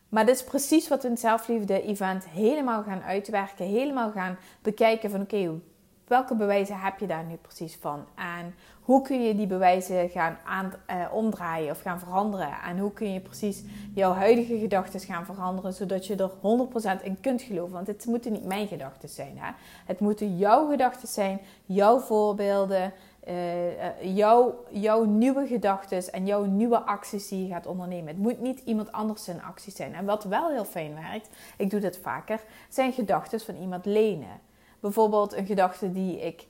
Maar 0.09 0.25
dit 0.25 0.35
is 0.35 0.43
precies 0.43 0.87
wat 0.87 1.01
we 1.01 1.07
in 1.07 1.13
het 1.13 1.21
zelfliefde-event 1.21 2.27
helemaal 2.27 2.83
gaan 2.83 3.01
uitwerken. 3.01 3.65
Helemaal 3.65 4.11
gaan 4.11 4.37
bekijken 4.61 5.09
van 5.09 5.21
oké, 5.21 5.59
welke 6.07 6.35
bewijzen 6.35 6.79
heb 6.79 6.99
je 6.99 7.07
daar 7.07 7.23
nu 7.23 7.35
precies 7.35 7.75
van? 7.75 8.05
En 8.15 8.55
hoe 8.89 9.01
kun 9.01 9.23
je 9.23 9.35
die 9.35 9.47
bewijzen 9.47 10.09
gaan 10.09 10.37
aan, 10.45 10.73
eh, 10.85 11.05
omdraaien 11.11 11.71
of 11.71 11.81
gaan 11.81 11.99
veranderen? 11.99 12.49
En 12.65 12.79
hoe 12.79 12.93
kun 12.93 13.13
je 13.13 13.19
precies 13.19 13.63
jouw 13.93 14.11
huidige 14.13 14.57
gedachten 14.57 14.99
gaan 14.99 15.25
veranderen, 15.25 15.73
zodat 15.73 16.07
je 16.07 16.15
er 16.15 16.31
100% 16.41 17.01
in 17.03 17.19
kunt 17.21 17.41
geloven? 17.41 17.73
Want 17.73 17.87
het 17.87 18.05
moeten 18.05 18.31
niet 18.31 18.45
mijn 18.45 18.67
gedachten 18.67 19.09
zijn. 19.09 19.37
Hè? 19.37 19.51
Het 19.85 19.99
moeten 19.99 20.37
jouw 20.37 20.69
gedachten 20.69 21.07
zijn, 21.07 21.39
jouw 21.65 21.99
voorbeelden, 21.99 22.93
uh, 23.27 24.15
jouw, 24.15 24.63
jouw 24.69 25.03
nieuwe 25.03 25.47
gedachten 25.47 26.11
en 26.11 26.25
jouw 26.25 26.43
nieuwe 26.43 26.79
acties 26.79 27.27
die 27.27 27.47
je 27.47 27.53
gaat 27.53 27.67
ondernemen. 27.67 28.07
Het 28.07 28.17
moet 28.17 28.41
niet 28.41 28.61
iemand 28.65 28.91
anders 28.91 29.23
zijn 29.23 29.43
acties 29.43 29.75
zijn. 29.75 29.95
En 29.95 30.05
wat 30.05 30.23
wel 30.23 30.49
heel 30.49 30.65
fijn 30.65 30.93
werkt, 30.93 31.29
ik 31.57 31.69
doe 31.69 31.79
dit 31.79 31.97
vaker, 31.97 32.39
zijn 32.69 32.93
gedachten 32.93 33.39
van 33.39 33.55
iemand 33.55 33.85
lenen. 33.85 34.39
Bijvoorbeeld 34.79 35.33
een 35.33 35.45
gedachte 35.45 35.91
die 35.91 36.19
ik, 36.19 36.47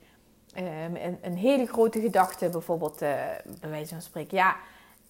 um, 0.57 1.17
een, 1.21 1.35
hele 1.35 1.65
grote 1.65 2.01
gedachte, 2.01 2.49
bijvoorbeeld 2.49 3.01
uh, 3.01 3.09
bij 3.59 3.69
wijze 3.69 3.93
van 3.93 4.01
spreken, 4.01 4.37
ja, 4.37 4.55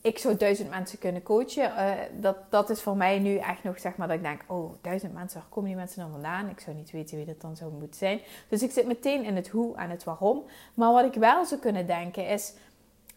ik 0.01 0.17
zou 0.17 0.37
duizend 0.37 0.69
mensen 0.69 0.99
kunnen 0.99 1.23
coachen. 1.23 1.63
Uh, 1.63 1.91
dat, 2.19 2.37
dat 2.49 2.69
is 2.69 2.81
voor 2.81 2.97
mij 2.97 3.19
nu 3.19 3.37
echt 3.37 3.63
nog 3.63 3.79
zeg 3.79 3.95
maar 3.95 4.07
dat 4.07 4.17
ik 4.17 4.23
denk, 4.23 4.41
oh, 4.47 4.73
duizend 4.81 5.13
mensen, 5.13 5.39
waar 5.39 5.49
komen 5.49 5.69
die 5.69 5.77
mensen 5.77 6.01
dan 6.01 6.11
vandaan? 6.11 6.49
Ik 6.49 6.59
zou 6.59 6.75
niet 6.75 6.91
weten 6.91 7.17
wie 7.17 7.25
dat 7.25 7.41
dan 7.41 7.55
zou 7.55 7.71
moeten 7.71 7.97
zijn. 7.97 8.19
Dus 8.47 8.61
ik 8.61 8.71
zit 8.71 8.87
meteen 8.87 9.23
in 9.23 9.35
het 9.35 9.47
hoe 9.47 9.75
en 9.75 9.89
het 9.89 10.03
waarom. 10.03 10.43
Maar 10.73 10.91
wat 10.91 11.05
ik 11.05 11.13
wel 11.13 11.45
zou 11.45 11.61
kunnen 11.61 11.87
denken 11.87 12.27
is, 12.27 12.53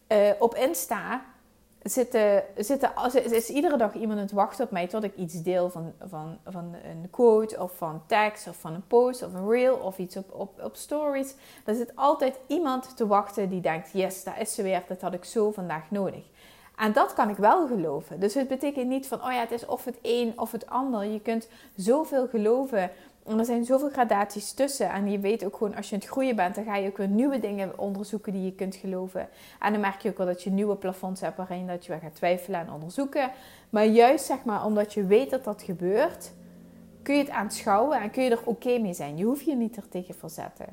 uh, 0.08 0.30
op 0.38 0.54
Insta 0.54 1.24
zitten, 1.82 2.44
zitten, 2.56 2.92
is 3.32 3.48
iedere 3.48 3.76
dag 3.76 3.94
iemand 3.94 4.18
aan 4.18 4.24
het 4.24 4.32
wachten 4.32 4.64
op 4.64 4.70
mij 4.70 4.86
tot 4.86 5.04
ik 5.04 5.16
iets 5.16 5.42
deel 5.42 5.70
van, 5.70 5.92
van, 6.08 6.38
van 6.46 6.74
een 6.84 7.10
quote 7.10 7.60
of 7.60 7.76
van 7.76 8.02
tekst 8.06 8.48
of 8.48 8.56
van 8.56 8.74
een 8.74 8.86
post 8.86 9.22
of 9.22 9.34
een 9.34 9.48
reel 9.48 9.74
of 9.74 9.98
iets 9.98 10.16
op, 10.16 10.32
op, 10.32 10.62
op 10.64 10.76
stories. 10.76 11.34
Er 11.64 11.74
zit 11.74 11.92
altijd 11.94 12.38
iemand 12.46 12.96
te 12.96 13.06
wachten 13.06 13.48
die 13.48 13.60
denkt, 13.60 13.90
yes, 13.92 14.24
daar 14.24 14.40
is 14.40 14.54
ze 14.54 14.62
weer, 14.62 14.82
dat 14.88 15.00
had 15.00 15.14
ik 15.14 15.24
zo 15.24 15.50
vandaag 15.50 15.90
nodig. 15.90 16.22
En 16.76 16.92
dat 16.92 17.12
kan 17.12 17.28
ik 17.28 17.36
wel 17.36 17.66
geloven. 17.66 18.20
Dus 18.20 18.34
het 18.34 18.48
betekent 18.48 18.88
niet 18.88 19.06
van, 19.06 19.24
oh 19.24 19.32
ja, 19.32 19.40
het 19.40 19.50
is 19.50 19.66
of 19.66 19.84
het 19.84 19.98
een 20.02 20.32
of 20.36 20.52
het 20.52 20.66
ander. 20.66 21.04
Je 21.04 21.20
kunt 21.20 21.48
zoveel 21.76 22.28
geloven. 22.28 22.90
En 23.26 23.38
er 23.38 23.44
zijn 23.44 23.64
zoveel 23.64 23.90
gradaties 23.90 24.52
tussen. 24.52 24.90
En 24.90 25.10
je 25.10 25.18
weet 25.18 25.44
ook 25.44 25.56
gewoon, 25.56 25.74
als 25.74 25.88
je 25.88 25.94
aan 25.94 26.00
het 26.00 26.10
groeien 26.10 26.36
bent, 26.36 26.54
dan 26.54 26.64
ga 26.64 26.76
je 26.76 26.88
ook 26.88 26.96
weer 26.96 27.08
nieuwe 27.08 27.40
dingen 27.40 27.78
onderzoeken 27.78 28.32
die 28.32 28.44
je 28.44 28.54
kunt 28.54 28.76
geloven. 28.76 29.28
En 29.58 29.72
dan 29.72 29.80
merk 29.80 30.00
je 30.00 30.08
ook 30.08 30.16
wel 30.16 30.26
dat 30.26 30.42
je 30.42 30.50
nieuwe 30.50 30.76
plafonds 30.76 31.20
hebt 31.20 31.36
waarin 31.36 31.66
dat 31.66 31.84
je 31.84 31.92
weer 31.92 32.00
gaat 32.00 32.14
twijfelen 32.14 32.60
en 32.60 32.72
onderzoeken. 32.72 33.30
Maar 33.70 33.86
juist 33.86 34.24
zeg 34.24 34.44
maar, 34.44 34.64
omdat 34.64 34.92
je 34.92 35.06
weet 35.06 35.30
dat 35.30 35.44
dat 35.44 35.62
gebeurt, 35.62 36.32
kun 37.02 37.14
je 37.14 37.20
het 37.20 37.30
aanschouwen 37.30 38.00
en 38.00 38.10
kun 38.10 38.22
je 38.22 38.30
er 38.30 38.42
oké 38.44 38.78
mee 38.78 38.94
zijn. 38.94 39.16
Je 39.16 39.24
hoeft 39.24 39.44
je 39.44 39.56
niet 39.56 39.76
er 39.76 39.88
tegen 39.88 40.14
verzetten. 40.14 40.66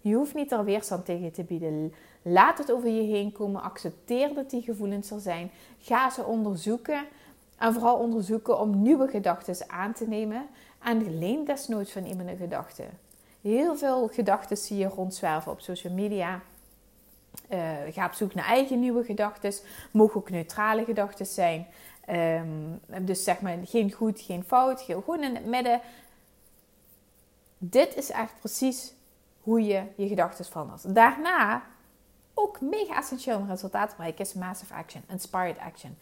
Je 0.00 0.14
hoeft 0.14 0.34
niet 0.34 0.52
er 0.52 0.64
weerstand 0.64 1.04
tegen 1.04 1.32
te 1.32 1.44
bieden. 1.44 1.94
Laat 2.22 2.58
het 2.58 2.72
over 2.72 2.88
je 2.88 3.02
heen 3.02 3.32
komen. 3.32 3.62
Accepteer 3.62 4.34
dat 4.34 4.50
die 4.50 4.62
gevoelens 4.62 5.10
er 5.10 5.20
zijn. 5.20 5.50
Ga 5.78 6.10
ze 6.10 6.24
onderzoeken. 6.24 7.04
En 7.58 7.72
vooral 7.72 7.96
onderzoeken 7.96 8.60
om 8.60 8.82
nieuwe 8.82 9.08
gedachten 9.08 9.70
aan 9.70 9.92
te 9.92 10.08
nemen. 10.08 10.46
En 10.84 11.18
leen 11.18 11.44
desnoods 11.44 11.92
van 11.92 12.04
iemand 12.04 12.28
een 12.28 12.36
gedachte. 12.36 12.84
Heel 13.40 13.76
veel 13.76 14.08
gedachten 14.08 14.56
zie 14.56 14.76
je 14.76 14.86
rondzwerven 14.86 15.52
op 15.52 15.60
social 15.60 15.92
media. 15.92 16.40
Uh, 17.50 17.72
ga 17.90 18.06
op 18.06 18.12
zoek 18.12 18.34
naar 18.34 18.44
eigen 18.44 18.80
nieuwe 18.80 19.04
gedachten. 19.04 19.52
Mogen 19.90 20.16
ook 20.16 20.30
neutrale 20.30 20.84
gedachten 20.84 21.26
zijn. 21.26 21.66
Um, 22.10 22.80
dus 23.06 23.24
zeg 23.24 23.40
maar 23.40 23.58
geen 23.64 23.92
goed, 23.92 24.20
geen 24.20 24.44
fout. 24.44 24.80
Gewoon 24.80 25.22
in 25.22 25.34
het 25.34 25.46
midden. 25.46 25.80
Dit 27.58 27.96
is 27.96 28.10
echt 28.10 28.38
precies 28.38 28.94
hoe 29.40 29.62
je 29.62 29.82
je 29.96 30.08
gedachten 30.08 30.44
verandert. 30.44 30.94
Daarna 30.94 31.62
ook 32.34 32.60
mega 32.60 32.96
essentieel 32.96 33.36
om 33.36 33.48
resultaat 33.48 33.88
te 33.88 33.96
bereiken 33.96 34.24
is 34.24 34.32
massive 34.32 34.74
action, 34.74 35.02
inspired 35.08 35.58
action. 35.58 35.96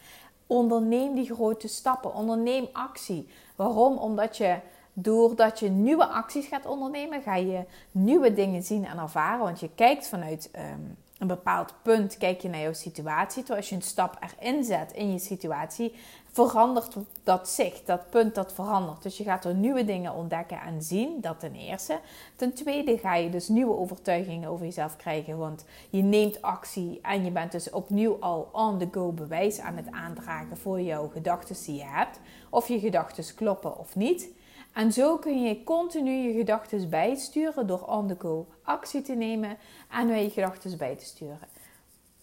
Onderneem 0.47 1.15
die 1.15 1.33
grote 1.33 1.67
stappen, 1.67 2.13
onderneem 2.13 2.67
actie. 2.73 3.27
Waarom? 3.55 3.97
Omdat 3.97 4.37
je 4.37 4.59
doordat 4.93 5.59
je 5.59 5.69
nieuwe 5.69 6.07
acties 6.07 6.47
gaat 6.47 6.65
ondernemen, 6.65 7.21
ga 7.21 7.35
je 7.35 7.63
nieuwe 7.91 8.33
dingen 8.33 8.63
zien 8.63 8.85
en 8.85 8.97
ervaren. 8.97 9.43
Want 9.43 9.59
je 9.59 9.69
kijkt 9.75 10.07
vanuit 10.07 10.49
um, 10.55 10.97
een 11.17 11.27
bepaald 11.27 11.73
punt, 11.81 12.17
kijk 12.17 12.41
je 12.41 12.49
naar 12.49 12.61
jouw 12.61 12.73
situatie. 12.73 13.43
Terwijl 13.43 13.59
als 13.59 13.69
je 13.69 13.75
een 13.75 13.81
stap 13.81 14.17
erin 14.19 14.63
zet 14.63 14.91
in 14.91 15.11
je 15.11 15.19
situatie, 15.19 15.93
verandert 16.31 16.95
dat 17.23 17.49
zicht, 17.49 17.87
dat 17.87 18.09
punt 18.09 18.35
dat 18.35 18.53
verandert. 18.53 19.03
Dus 19.03 19.17
je 19.17 19.23
gaat 19.23 19.45
er 19.45 19.53
nieuwe 19.53 19.85
dingen 19.85 20.13
ontdekken 20.13 20.61
en 20.61 20.83
zien, 20.83 21.21
dat 21.21 21.39
ten 21.39 21.55
eerste. 21.55 21.99
Ten 22.35 22.53
tweede 22.53 22.97
ga 22.97 23.15
je 23.15 23.29
dus 23.29 23.47
nieuwe 23.47 23.77
overtuigingen 23.77 24.49
over 24.49 24.65
jezelf 24.65 24.95
krijgen, 24.95 25.37
want 25.37 25.65
je 25.89 26.01
neemt 26.01 26.41
actie 26.41 26.99
en 27.01 27.23
je 27.23 27.31
bent 27.31 27.51
dus 27.51 27.69
opnieuw 27.69 28.17
al 28.19 28.49
on 28.51 28.77
the 28.77 28.87
go 28.91 29.11
bewijs 29.11 29.59
aan 29.59 29.77
het 29.77 29.91
aandragen 29.91 30.57
voor 30.57 30.81
jouw 30.81 31.07
gedachten 31.07 31.55
die 31.65 31.75
je 31.75 31.85
hebt. 31.85 32.19
Of 32.49 32.67
je 32.67 32.79
gedachten 32.79 33.35
kloppen 33.35 33.77
of 33.77 33.95
niet. 33.95 34.29
En 34.73 34.91
zo 34.91 35.17
kun 35.17 35.43
je 35.43 35.63
continu 35.63 36.11
je 36.11 36.33
gedachten 36.33 36.89
bijsturen 36.89 37.67
door 37.67 37.81
on 37.81 38.07
the 38.07 38.15
go 38.17 38.47
actie 38.63 39.01
te 39.01 39.13
nemen 39.13 39.57
en 39.89 40.07
weer 40.07 40.21
je 40.21 40.29
gedachten 40.29 40.77
bij 40.77 40.95
te 40.95 41.05
sturen. 41.05 41.39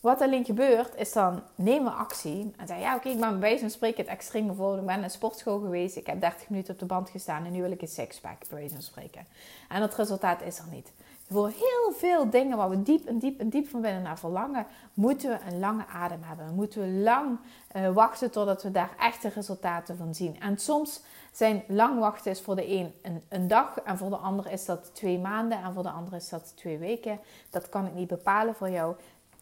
Wat 0.00 0.20
alleen 0.20 0.44
gebeurt, 0.44 0.96
is 0.96 1.12
dan 1.12 1.42
nemen 1.54 1.96
actie 1.96 2.52
en 2.56 2.66
zeggen: 2.66 2.86
Ja, 2.86 2.94
oké, 2.94 3.08
ik 3.08 3.40
ben 3.40 3.58
zo'n 3.58 3.70
spreken 3.70 4.04
het 4.04 4.12
extreem 4.12 4.46
bijvoorbeeld. 4.46 4.80
Ik 4.80 4.86
ben 4.86 4.94
naar 4.94 5.04
een 5.04 5.10
sportschool 5.10 5.58
geweest, 5.58 5.96
ik 5.96 6.06
heb 6.06 6.20
30 6.20 6.48
minuten 6.48 6.72
op 6.74 6.80
de 6.80 6.86
band 6.86 7.10
gestaan 7.10 7.44
en 7.44 7.52
nu 7.52 7.62
wil 7.62 7.70
ik 7.70 7.82
een 7.82 7.88
sixpack, 7.88 8.48
bij 8.50 8.70
spreken. 8.78 9.26
En 9.68 9.82
het 9.82 9.94
resultaat 9.94 10.42
is 10.42 10.58
er 10.58 10.66
niet. 10.70 10.92
Voor 11.30 11.48
heel 11.48 11.92
veel 11.92 12.30
dingen 12.30 12.56
waar 12.56 12.70
we 12.70 12.82
diep 12.82 13.06
en 13.06 13.18
diep 13.18 13.40
en 13.40 13.48
diep 13.48 13.68
van 13.68 13.80
binnen 13.80 14.02
naar 14.02 14.18
verlangen, 14.18 14.66
moeten 14.94 15.30
we 15.30 15.38
een 15.50 15.58
lange 15.58 15.86
adem 15.86 16.22
hebben. 16.22 16.54
Moeten 16.54 16.80
we 16.80 16.88
lang 16.88 17.38
uh, 17.76 17.92
wachten 17.92 18.30
totdat 18.30 18.62
we 18.62 18.70
daar 18.70 18.90
echte 18.98 19.28
resultaten 19.28 19.96
van 19.96 20.14
zien. 20.14 20.40
En 20.40 20.58
soms 20.58 21.00
zijn 21.32 21.64
lang 21.66 21.98
wachten 21.98 22.30
is 22.30 22.40
voor 22.40 22.56
de 22.56 22.68
een, 22.68 22.92
een 23.02 23.22
een, 23.28 23.48
dag 23.48 23.80
en 23.80 23.98
voor 23.98 24.10
de 24.10 24.16
ander 24.16 24.50
is 24.50 24.64
dat 24.64 24.94
twee 24.94 25.18
maanden 25.18 25.62
en 25.62 25.72
voor 25.72 25.82
de 25.82 25.90
ander 25.90 26.14
is 26.14 26.28
dat 26.28 26.52
twee 26.56 26.78
weken. 26.78 27.20
Dat 27.50 27.68
kan 27.68 27.86
ik 27.86 27.94
niet 27.94 28.08
bepalen 28.08 28.54
voor 28.54 28.70
jou. 28.70 28.94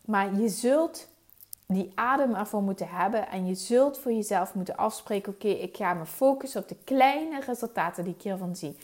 Maar 0.07 0.35
je 0.35 0.49
zult 0.49 1.09
die 1.67 1.93
adem 1.95 2.35
ervoor 2.35 2.63
moeten 2.63 2.89
hebben 2.89 3.29
en 3.29 3.47
je 3.47 3.55
zult 3.55 3.99
voor 3.99 4.13
jezelf 4.13 4.55
moeten 4.55 4.77
afspreken: 4.77 5.33
oké, 5.33 5.49
ik 5.49 5.77
ga 5.77 5.95
me 5.95 6.07
focussen 6.07 6.63
op 6.63 6.69
de 6.69 6.77
kleine 6.85 7.41
resultaten 7.41 8.05
die 8.05 8.15
ik 8.15 8.23
hiervan 8.23 8.57
zie. 8.57 8.77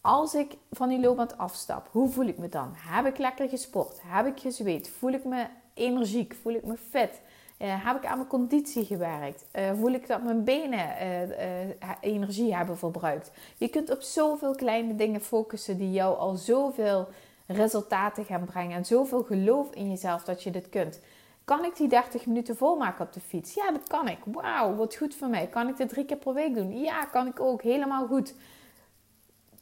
Als 0.00 0.34
ik 0.34 0.56
van 0.70 0.88
die 0.88 1.00
loopband 1.00 1.38
afstap, 1.38 1.88
hoe 1.90 2.08
voel 2.08 2.26
ik 2.26 2.38
me 2.38 2.48
dan? 2.48 2.72
Heb 2.74 3.06
ik 3.06 3.18
lekker 3.18 3.48
gesport? 3.48 4.00
Heb 4.02 4.26
ik 4.26 4.40
gezweet? 4.40 4.88
Voel 4.88 5.12
ik 5.12 5.24
me 5.24 5.46
energiek? 5.74 6.36
Voel 6.42 6.54
ik 6.54 6.64
me 6.64 6.76
fit? 6.90 7.20
Uh, 7.58 7.86
heb 7.86 7.96
ik 7.96 8.06
aan 8.06 8.16
mijn 8.16 8.28
conditie 8.28 8.84
gewerkt? 8.84 9.44
Uh, 9.52 9.70
voel 9.78 9.92
ik 9.92 10.06
dat 10.06 10.22
mijn 10.22 10.44
benen 10.44 10.88
uh, 11.02 11.90
energie 12.00 12.54
hebben 12.54 12.78
verbruikt? 12.78 13.30
Je 13.56 13.68
kunt 13.68 13.90
op 13.90 14.02
zoveel 14.02 14.54
kleine 14.54 14.94
dingen 14.94 15.20
focussen 15.20 15.78
die 15.78 15.90
jou 15.90 16.18
al 16.18 16.36
zoveel 16.36 17.08
resultaten 17.52 18.24
gaan 18.24 18.44
brengen. 18.44 18.76
En 18.76 18.84
zoveel 18.84 19.22
geloof 19.22 19.70
in 19.74 19.90
jezelf 19.90 20.24
dat 20.24 20.42
je 20.42 20.50
dit 20.50 20.68
kunt. 20.68 21.00
Kan 21.44 21.64
ik 21.64 21.76
die 21.76 21.88
30 21.88 22.26
minuten 22.26 22.56
volmaken 22.56 23.06
op 23.06 23.12
de 23.12 23.20
fiets? 23.20 23.54
Ja, 23.54 23.70
dat 23.70 23.88
kan 23.88 24.08
ik. 24.08 24.18
Wauw, 24.24 24.74
wat 24.74 24.96
goed 24.96 25.14
voor 25.14 25.28
mij. 25.28 25.46
Kan 25.46 25.68
ik 25.68 25.76
dit 25.76 25.88
drie 25.88 26.04
keer 26.04 26.16
per 26.16 26.34
week 26.34 26.54
doen? 26.54 26.80
Ja, 26.80 27.04
kan 27.04 27.26
ik 27.26 27.40
ook. 27.40 27.62
Helemaal 27.62 28.06
goed. 28.06 28.34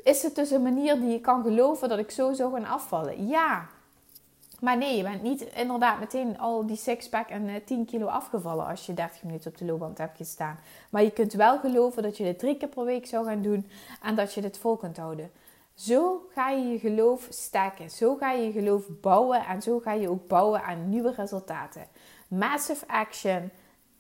Is 0.03 0.23
het 0.23 0.35
dus 0.35 0.51
een 0.51 0.63
manier 0.63 1.01
die 1.01 1.11
je 1.11 1.21
kan 1.21 1.43
geloven 1.43 1.89
dat 1.89 1.99
ik 1.99 2.11
zo 2.11 2.33
zou 2.33 2.53
gaan 2.53 2.65
afvallen? 2.65 3.27
Ja. 3.27 3.67
Maar 4.61 4.77
nee, 4.77 4.97
je 4.97 5.03
bent 5.03 5.23
niet 5.23 5.41
inderdaad 5.43 5.99
meteen 5.99 6.39
al 6.39 6.67
die 6.67 6.77
sixpack 6.77 7.29
en 7.29 7.43
uh, 7.43 7.57
eh, 7.57 7.65
10 7.65 7.85
kilo 7.85 8.07
afgevallen 8.07 8.67
als 8.67 8.87
je 8.87 8.95
30 8.95 9.23
minuten 9.23 9.51
op 9.51 9.59
de 9.59 9.65
loopband 9.65 9.99
hebt 9.99 10.17
gestaan. 10.17 10.59
Maar 10.91 11.03
je 11.03 11.11
kunt 11.11 11.33
wel 11.33 11.59
geloven 11.59 12.03
dat 12.03 12.17
je 12.17 12.25
dit 12.25 12.39
drie 12.39 12.57
keer 12.57 12.69
per 12.69 12.85
week 12.85 13.07
zou 13.07 13.27
gaan 13.27 13.43
doen 13.43 13.71
en 14.03 14.15
dat 14.15 14.35
je 14.35 14.41
dit 14.41 14.59
vol 14.59 14.77
kunt 14.77 14.97
houden. 14.97 15.31
Zo 15.79 16.27
ga 16.31 16.51
je 16.51 16.67
je 16.67 16.79
geloof 16.79 17.27
sterken. 17.29 17.91
Zo 17.91 18.17
ga 18.17 18.33
je 18.33 18.47
je 18.47 18.53
geloof 18.53 18.85
bouwen 19.01 19.47
en 19.47 19.63
zo 19.63 19.79
ga 19.79 19.93
je 19.93 20.11
ook 20.11 20.27
bouwen 20.27 20.63
aan 20.63 20.89
nieuwe 20.89 21.13
resultaten. 21.17 21.87
Massive 22.29 22.89
action 22.89 23.51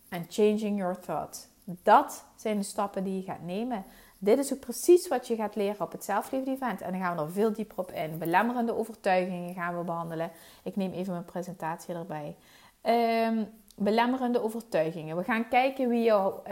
and 0.08 0.26
changing 0.28 0.78
your 0.78 1.00
thoughts. 1.00 1.46
Dat 1.64 2.24
zijn 2.36 2.58
de 2.58 2.64
stappen 2.64 3.04
die 3.04 3.16
je 3.16 3.22
gaat 3.22 3.42
nemen. 3.42 3.84
Dit 4.18 4.38
is 4.38 4.52
ook 4.52 4.60
precies 4.60 5.08
wat 5.08 5.26
je 5.26 5.36
gaat 5.36 5.54
leren 5.54 5.80
op 5.80 5.92
het 5.92 6.04
zelfliefde 6.04 6.50
event. 6.50 6.80
En 6.80 6.92
dan 6.92 7.00
gaan 7.00 7.16
we 7.16 7.22
er 7.22 7.32
veel 7.32 7.52
dieper 7.52 7.78
op 7.78 7.92
in. 7.92 8.18
Belemmerende 8.18 8.76
overtuigingen 8.76 9.54
gaan 9.54 9.78
we 9.78 9.84
behandelen. 9.84 10.30
Ik 10.62 10.76
neem 10.76 10.92
even 10.92 11.12
mijn 11.12 11.24
presentatie 11.24 11.94
erbij. 11.94 12.36
Um, 12.82 13.48
belemmerende 13.78 14.42
overtuigingen. 14.42 15.16
We 15.16 15.24
gaan 15.24 15.48
kijken 15.48 15.88
wie 15.88 16.02
jouw, 16.02 16.42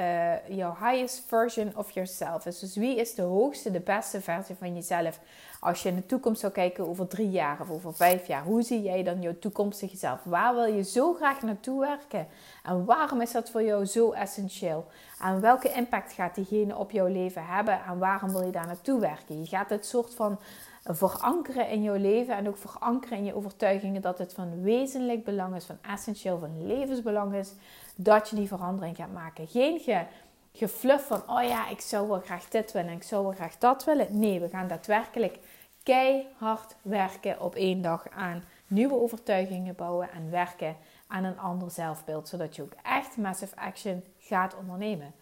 uh, 0.48 0.82
highest 0.82 1.24
version 1.26 1.72
of 1.76 1.90
yourself 1.90 2.46
is. 2.46 2.58
Dus 2.58 2.76
wie 2.76 2.96
is 2.96 3.14
de 3.14 3.22
hoogste, 3.22 3.70
de 3.70 3.80
beste 3.80 4.20
versie 4.20 4.54
van 4.54 4.74
jezelf? 4.74 5.20
Als 5.60 5.82
je 5.82 5.88
in 5.88 5.94
de 5.94 6.06
toekomst 6.06 6.40
zou 6.40 6.52
kijken 6.52 6.88
over 6.88 7.08
drie 7.08 7.30
jaar 7.30 7.60
of 7.60 7.70
over 7.70 7.94
vijf 7.94 8.26
jaar, 8.26 8.44
hoe 8.44 8.62
zie 8.62 8.82
jij 8.82 9.02
dan 9.02 9.20
jouw 9.20 9.38
toekomstige 9.40 9.96
zelf? 9.96 10.20
Waar 10.24 10.54
wil 10.54 10.64
je 10.64 10.84
zo 10.84 11.14
graag 11.14 11.42
naartoe 11.42 11.80
werken? 11.80 12.26
En 12.62 12.84
waarom 12.84 13.20
is 13.20 13.32
dat 13.32 13.50
voor 13.50 13.62
jou 13.62 13.84
zo 13.84 14.12
essentieel? 14.12 14.86
En 15.20 15.40
welke 15.40 15.72
impact 15.72 16.12
gaat 16.12 16.34
diegene 16.34 16.76
op 16.76 16.90
jouw 16.90 17.06
leven 17.06 17.46
hebben? 17.46 17.80
En 17.88 17.98
waarom 17.98 18.30
wil 18.30 18.44
je 18.44 18.52
daar 18.52 18.66
naartoe 18.66 19.00
werken? 19.00 19.40
Je 19.40 19.46
gaat 19.46 19.70
het 19.70 19.86
soort 19.86 20.14
van 20.14 20.38
verankeren 20.88 21.68
in 21.68 21.82
jouw 21.82 21.96
leven 21.96 22.36
en 22.36 22.48
ook 22.48 22.56
verankeren 22.56 23.18
in 23.18 23.24
je 23.24 23.34
overtuigingen 23.34 24.02
dat 24.02 24.18
het 24.18 24.32
van 24.32 24.62
wezenlijk 24.62 25.24
belang 25.24 25.56
is, 25.56 25.64
van 25.64 25.78
essentieel, 25.82 26.38
van 26.38 26.66
levensbelang 26.66 27.34
is, 27.34 27.52
dat 27.96 28.28
je 28.28 28.36
die 28.36 28.48
verandering 28.48 28.96
gaat 28.96 29.12
maken. 29.12 29.46
Geen 29.46 29.78
ge, 29.80 30.04
gefluff 30.52 31.06
van, 31.06 31.22
oh 31.26 31.42
ja, 31.42 31.68
ik 31.68 31.80
zou 31.80 32.08
wel 32.08 32.20
graag 32.20 32.48
dit 32.48 32.72
willen 32.72 32.90
en 32.90 32.96
ik 32.96 33.02
zou 33.02 33.22
wel 33.24 33.32
graag 33.32 33.58
dat 33.58 33.84
willen. 33.84 34.18
Nee, 34.18 34.40
we 34.40 34.48
gaan 34.48 34.68
daadwerkelijk 34.68 35.38
keihard 35.82 36.76
werken 36.82 37.40
op 37.40 37.54
één 37.54 37.82
dag 37.82 38.08
aan 38.10 38.44
nieuwe 38.66 39.00
overtuigingen 39.00 39.74
bouwen 39.74 40.10
en 40.10 40.30
werken 40.30 40.76
aan 41.06 41.24
een 41.24 41.38
ander 41.38 41.70
zelfbeeld, 41.70 42.28
zodat 42.28 42.56
je 42.56 42.62
ook 42.62 42.74
echt 42.82 43.16
massive 43.16 43.56
action 43.56 44.04
gaat 44.18 44.56
ondernemen. 44.56 45.14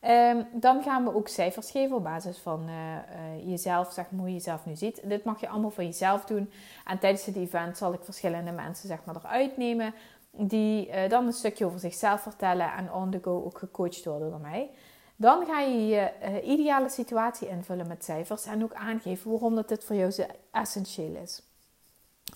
Ehm, 0.00 0.42
dan 0.52 0.82
gaan 0.82 1.04
we 1.04 1.14
ook 1.14 1.28
cijfers 1.28 1.70
geven 1.70 1.96
op 1.96 2.04
basis 2.04 2.38
van 2.38 2.68
uh, 2.68 2.74
uh, 2.74 3.48
jezelf, 3.48 3.92
zeg 3.92 4.10
maar 4.10 4.20
hoe 4.20 4.28
je 4.28 4.34
jezelf 4.34 4.66
nu 4.66 4.76
ziet. 4.76 5.00
Dit 5.04 5.24
mag 5.24 5.40
je 5.40 5.48
allemaal 5.48 5.70
voor 5.70 5.84
jezelf 5.84 6.24
doen. 6.24 6.50
En 6.84 6.98
tijdens 6.98 7.24
het 7.24 7.36
event 7.36 7.76
zal 7.76 7.92
ik 7.92 8.00
verschillende 8.02 8.52
mensen 8.52 8.88
zeg 8.88 9.04
maar, 9.04 9.16
eruit 9.16 9.56
nemen. 9.56 9.94
Die 10.30 10.88
uh, 10.88 11.08
dan 11.08 11.26
een 11.26 11.32
stukje 11.32 11.64
over 11.64 11.80
zichzelf 11.80 12.20
vertellen 12.20 12.72
en 12.72 12.92
on 12.92 13.10
the 13.10 13.18
go 13.22 13.44
ook 13.44 13.58
gecoacht 13.58 14.04
worden 14.04 14.30
door 14.30 14.40
mij. 14.40 14.70
Dan 15.16 15.46
ga 15.46 15.60
je 15.60 15.86
je 15.86 16.10
ideale 16.42 16.88
situatie 16.88 17.48
invullen 17.48 17.86
met 17.86 18.04
cijfers 18.04 18.46
en 18.46 18.62
ook 18.62 18.74
aangeven 18.74 19.30
waarom 19.30 19.54
dat 19.54 19.68
dit 19.68 19.84
voor 19.84 19.96
jou 19.96 20.10
zo 20.10 20.24
essentieel 20.50 21.14
is. 21.14 21.42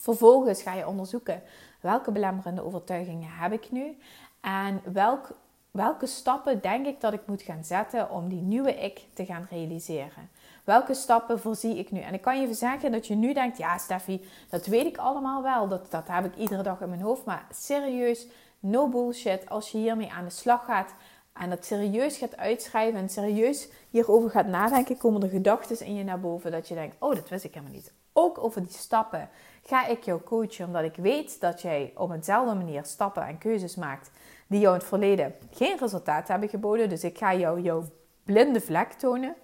Vervolgens 0.00 0.62
ga 0.62 0.75
je 0.75 0.87
onderzoeken 0.87 1.42
welke 1.80 2.12
belemmerende 2.12 2.64
overtuigingen 2.64 3.28
heb 3.30 3.52
ik 3.52 3.71
nu 3.71 3.99
en 4.40 4.80
welk 4.92 5.30
welke 5.75 6.07
stappen 6.07 6.61
denk 6.61 6.87
ik 6.87 7.00
dat 7.00 7.12
ik 7.12 7.26
moet 7.26 7.43
gaan 7.43 7.64
zetten 7.64 8.11
om 8.11 8.28
die 8.28 8.40
nieuwe 8.40 8.75
ik 8.75 9.00
te 9.14 9.25
gaan 9.25 9.47
realiseren? 9.50 10.31
Welke 10.64 10.95
stappen 10.95 11.40
voorzie 11.40 11.78
ik 11.78 11.90
nu? 11.90 12.00
En 12.00 12.14
ik 12.14 12.21
kan 12.21 12.40
je 12.40 12.47
verzekeren 12.47 12.93
dat 12.93 13.07
je 13.07 13.14
nu 13.14 13.33
denkt: 13.33 13.59
ja, 13.59 13.78
Steffi, 13.78 14.25
dat 14.50 14.66
weet 14.66 14.87
ik 14.87 14.97
allemaal 14.97 15.43
wel. 15.43 15.69
Dat, 15.69 15.90
dat 15.90 16.09
heb 16.09 16.25
ik 16.25 16.37
iedere 16.37 16.62
dag 16.62 16.81
in 16.81 16.88
mijn 16.88 17.00
hoofd. 17.00 17.25
Maar 17.25 17.47
serieus, 17.50 18.26
no 18.61 18.88
bullshit. 18.88 19.49
Als 19.49 19.71
je 19.71 19.78
hiermee 19.78 20.12
aan 20.12 20.25
de 20.25 20.31
slag 20.31 20.64
gaat 20.64 20.95
en 21.33 21.50
dat 21.50 21.64
serieus 21.64 22.16
gaat 22.16 22.37
uitschrijven 22.37 23.00
en 23.00 23.09
serieus 23.09 23.69
hierover 23.90 24.31
gaat 24.31 24.47
nadenken, 24.47 24.97
komen 24.97 25.23
er 25.23 25.28
gedachten 25.28 25.87
in 25.87 25.95
je 25.95 26.04
naar 26.04 26.21
boven 26.21 26.50
dat 26.50 26.69
je 26.69 26.75
denkt: 26.75 26.97
oh, 26.99 27.14
dat 27.14 27.28
wist 27.28 27.45
ik 27.45 27.54
helemaal 27.54 27.75
niet. 27.75 27.93
Ook 28.12 28.38
over 28.38 28.62
die 28.62 28.73
stappen 28.73 29.28
ga 29.62 29.87
ik 29.87 30.04
jou 30.04 30.21
coachen, 30.23 30.66
omdat 30.66 30.85
ik 30.85 30.97
weet 30.97 31.40
dat 31.40 31.62
jij 31.62 31.93
op 31.97 32.11
eenzelfde 32.11 32.54
manier 32.54 32.85
stappen 32.85 33.26
en 33.26 33.38
keuzes 33.38 33.76
maakt 33.76 34.11
die 34.47 34.61
jou 34.61 34.75
in 34.75 34.81
het 34.81 34.89
verleden 34.89 35.35
geen 35.51 35.79
resultaat 35.79 36.29
hebben 36.29 36.49
geboden. 36.49 36.89
Dus 36.89 37.05
ik 37.05 37.19
ga 37.19 37.35
jou 37.35 37.61
jouw 37.61 37.85
blinde 38.25 38.61
vlek 38.61 38.93
tonen. 38.93 39.35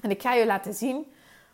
En 0.00 0.10
ik 0.10 0.22
ga 0.22 0.34
je 0.34 0.46
laten 0.46 0.74
zien 0.74 1.12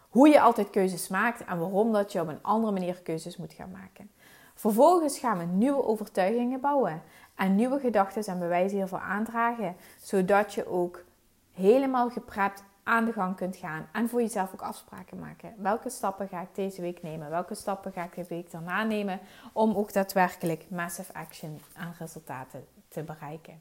hoe 0.09 0.29
je 0.29 0.40
altijd 0.40 0.70
keuzes 0.70 1.09
maakt 1.09 1.44
en 1.44 1.59
waarom 1.59 1.92
dat 1.92 2.12
je 2.12 2.20
op 2.20 2.29
een 2.29 2.42
andere 2.42 2.72
manier 2.72 3.03
keuzes 3.03 3.37
moet 3.37 3.53
gaan 3.53 3.70
maken. 3.70 4.11
Vervolgens 4.55 5.18
gaan 5.18 5.38
we 5.38 5.44
nieuwe 5.44 5.85
overtuigingen 5.85 6.61
bouwen 6.61 7.03
en 7.35 7.55
nieuwe 7.55 7.79
gedachten 7.79 8.25
en 8.25 8.38
bewijzen 8.38 8.77
hiervoor 8.77 8.98
aandragen, 8.98 9.77
zodat 10.03 10.55
je 10.55 10.68
ook 10.68 11.05
helemaal 11.53 12.11
geprept 12.11 12.64
aan 12.85 13.05
de 13.05 13.12
gang 13.12 13.37
kunt 13.37 13.57
gaan 13.57 13.88
en 13.92 14.09
voor 14.09 14.20
jezelf 14.20 14.53
ook 14.53 14.62
afspraken 14.62 15.18
maken. 15.18 15.55
Welke 15.57 15.90
stappen 15.90 16.29
ga 16.29 16.40
ik 16.40 16.55
deze 16.55 16.81
week 16.81 17.03
nemen? 17.03 17.31
Welke 17.31 17.55
stappen 17.55 17.92
ga 17.92 18.05
ik 18.05 18.14
de 18.14 18.25
week 18.29 18.51
daarna 18.51 18.83
nemen 18.83 19.20
om 19.53 19.75
ook 19.75 19.92
daadwerkelijk 19.92 20.64
massive 20.70 21.14
action 21.14 21.61
aan 21.77 21.94
resultaten 21.99 22.66
te 22.88 23.03
bereiken? 23.03 23.61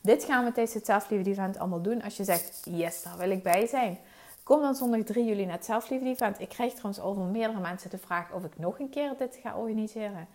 Dit 0.00 0.24
gaan 0.24 0.44
we 0.44 0.52
tijdens 0.52 0.74
het 0.74 0.86
Zelfliefde 0.86 1.30
Event 1.30 1.58
allemaal 1.58 1.82
doen. 1.82 2.02
Als 2.02 2.16
je 2.16 2.24
zegt, 2.24 2.62
yes, 2.64 3.02
daar 3.02 3.16
wil 3.16 3.30
ik 3.30 3.42
bij 3.42 3.66
zijn. 3.66 3.98
Kom 4.42 4.60
dan 4.60 4.74
zondag 4.74 5.02
3 5.02 5.24
juli 5.24 5.44
naar 5.44 5.56
het 5.56 5.64
Zelfliefde 5.64 6.08
Event. 6.08 6.40
Ik 6.40 6.48
krijg 6.48 6.70
trouwens 6.72 7.00
al 7.00 7.14
van 7.14 7.30
meerdere 7.30 7.60
mensen 7.60 7.90
de 7.90 7.98
vraag 7.98 8.32
of 8.32 8.44
ik 8.44 8.58
nog 8.58 8.78
een 8.78 8.88
keer 8.88 9.14
dit 9.18 9.38
ga 9.42 9.56
organiseren. 9.56 10.28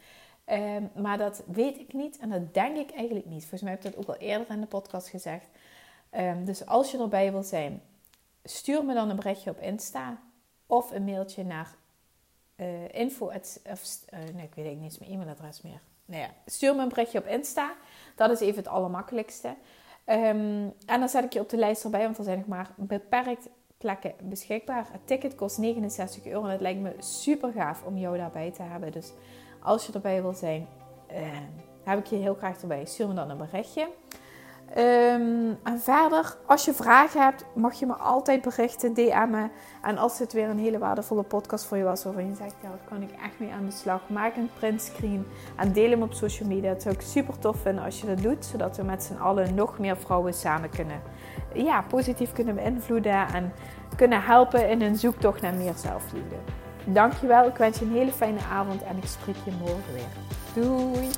Ehm, 0.46 0.84
maar 0.96 1.18
dat 1.18 1.44
weet 1.46 1.80
ik 1.80 1.94
niet 1.94 2.18
en 2.18 2.30
dat 2.30 2.54
denk 2.54 2.78
ik 2.78 2.92
eigenlijk 2.92 3.26
niet. 3.26 3.42
Volgens 3.42 3.62
mij 3.62 3.72
heb 3.72 3.84
ik 3.84 3.92
dat 3.92 4.02
ook 4.02 4.16
al 4.16 4.22
eerder 4.22 4.50
in 4.50 4.62
de 4.62 4.68
podcast 4.68 5.08
gezegd. 5.08 5.48
Ehm, 6.10 6.44
dus 6.44 6.66
als 6.66 6.92
je 6.92 6.98
erbij 7.00 7.32
wilt 7.32 7.46
zijn, 7.46 7.82
stuur 8.50 8.86
me 8.86 8.94
dan 8.94 9.10
een 9.10 9.16
berichtje 9.16 9.50
op 9.50 9.60
Insta 9.60 10.18
of 10.68 10.92
een 10.92 11.04
mailtje 11.04 11.44
naar 11.44 11.76
uh, 12.56 12.94
info. 12.94 13.32
uh, 13.32 13.36
nee, 14.34 14.46
ik 14.46 14.56
weet 14.56 14.76
niet 14.76 14.84
eens 14.84 14.98
mijn 14.98 15.12
e-mailadres 15.12 15.62
meer. 15.62 15.82
Nou 16.06 16.22
ja, 16.22 16.30
stuur 16.46 16.76
me 16.76 16.82
een 16.82 16.90
berichtje 16.90 17.20
op 17.20 17.26
Insta. 17.26 17.76
Dat 18.16 18.30
is 18.30 18.40
even 18.40 18.56
het 18.56 18.68
allermakkelijkste. 18.68 19.48
Um, 20.06 20.74
en 20.86 21.00
dan 21.00 21.10
zet 21.10 21.24
ik 21.24 21.34
je 21.34 21.40
op 21.40 21.50
de 21.50 21.58
lijst 21.58 21.84
erbij, 21.84 22.04
want 22.04 22.18
er 22.18 22.24
zijn 22.24 22.38
nog 22.38 22.48
maar 22.48 22.70
beperkt 22.76 23.50
plekken 23.78 24.14
beschikbaar. 24.22 24.88
Het 24.92 25.08
ticket 25.08 25.36
kost 25.36 25.58
69 25.58 26.26
euro 26.26 26.44
en 26.44 26.52
het 26.52 26.62
lijkt 26.62 26.80
me 26.80 26.96
super 27.00 27.52
gaaf 27.52 27.84
om 27.84 27.98
jou 27.98 28.18
daarbij 28.18 28.52
te 28.52 28.62
hebben. 28.62 28.92
Dus 28.92 29.12
als 29.62 29.86
je 29.86 29.94
erbij 29.94 30.22
wil 30.22 30.34
zijn, 30.34 30.68
uh, 31.12 31.18
heb 31.84 32.00
ik 32.00 32.06
je 32.06 32.16
heel 32.16 32.36
graag 32.36 32.62
erbij. 32.62 32.86
Stuur 32.86 33.08
me 33.08 33.14
dan 33.14 33.30
een 33.30 33.38
berichtje. 33.38 33.88
Um, 34.70 35.58
en 35.64 35.80
verder, 35.80 36.36
als 36.46 36.66
je 36.66 36.74
vragen 36.74 37.22
hebt, 37.22 37.46
mag 37.54 37.74
je 37.74 37.86
me 37.86 37.94
altijd 37.94 38.42
berichten, 38.42 38.94
DM'en. 38.94 39.52
En 39.82 39.98
als 39.98 40.20
het 40.20 40.34
weer 40.34 40.50
een 40.50 40.60
hele 40.60 40.78
waardevolle 40.78 41.24
podcast 41.24 41.66
voor 41.66 41.78
je 41.78 41.84
was, 41.84 42.04
waarvan 42.04 42.28
je 42.28 42.36
zegt, 42.36 42.56
ja, 42.62 42.70
daar 42.70 42.88
kan 42.90 43.02
ik 43.02 43.12
echt 43.12 43.40
mee 43.40 43.52
aan 43.52 43.66
de 43.66 43.72
slag. 43.72 44.02
Maak 44.10 44.36
een 44.36 44.50
printscreen 44.60 45.26
en 45.56 45.72
deel 45.72 45.90
hem 45.90 46.02
op 46.02 46.14
social 46.14 46.50
media. 46.50 46.72
Dat 46.72 46.82
zou 46.82 46.96
ik 46.96 47.02
super 47.02 47.40
tof 47.40 47.58
vinden 47.62 47.84
als 47.84 48.02
je 48.02 48.08
dat 48.08 48.22
doet, 48.22 48.46
zodat 48.46 48.78
we 48.78 48.84
met 48.84 49.04
z'n 49.04 49.16
allen 49.16 49.56
nog 49.56 49.80
meer 49.80 49.98
vrouwen 49.98 50.34
samen 50.34 50.70
kunnen, 50.70 51.02
ja, 51.54 51.82
positief 51.82 52.34
kunnen 52.34 52.56
beïnvloeden 52.56 53.28
en 53.28 53.54
kunnen 53.96 54.24
helpen 54.24 54.70
in 54.70 54.82
hun 54.82 54.96
zoektocht 54.96 55.42
naar 55.42 55.54
meer 55.54 55.74
zelfliefde. 55.76 56.36
Dankjewel, 56.86 57.48
ik 57.48 57.56
wens 57.56 57.80
je 57.80 57.86
een 57.86 57.92
hele 57.92 58.12
fijne 58.12 58.40
avond 58.52 58.84
en 58.84 58.98
ik 58.98 59.06
spreek 59.06 59.36
je 59.46 59.52
morgen 59.60 59.94
weer. 59.94 60.64
Doei! 60.64 61.10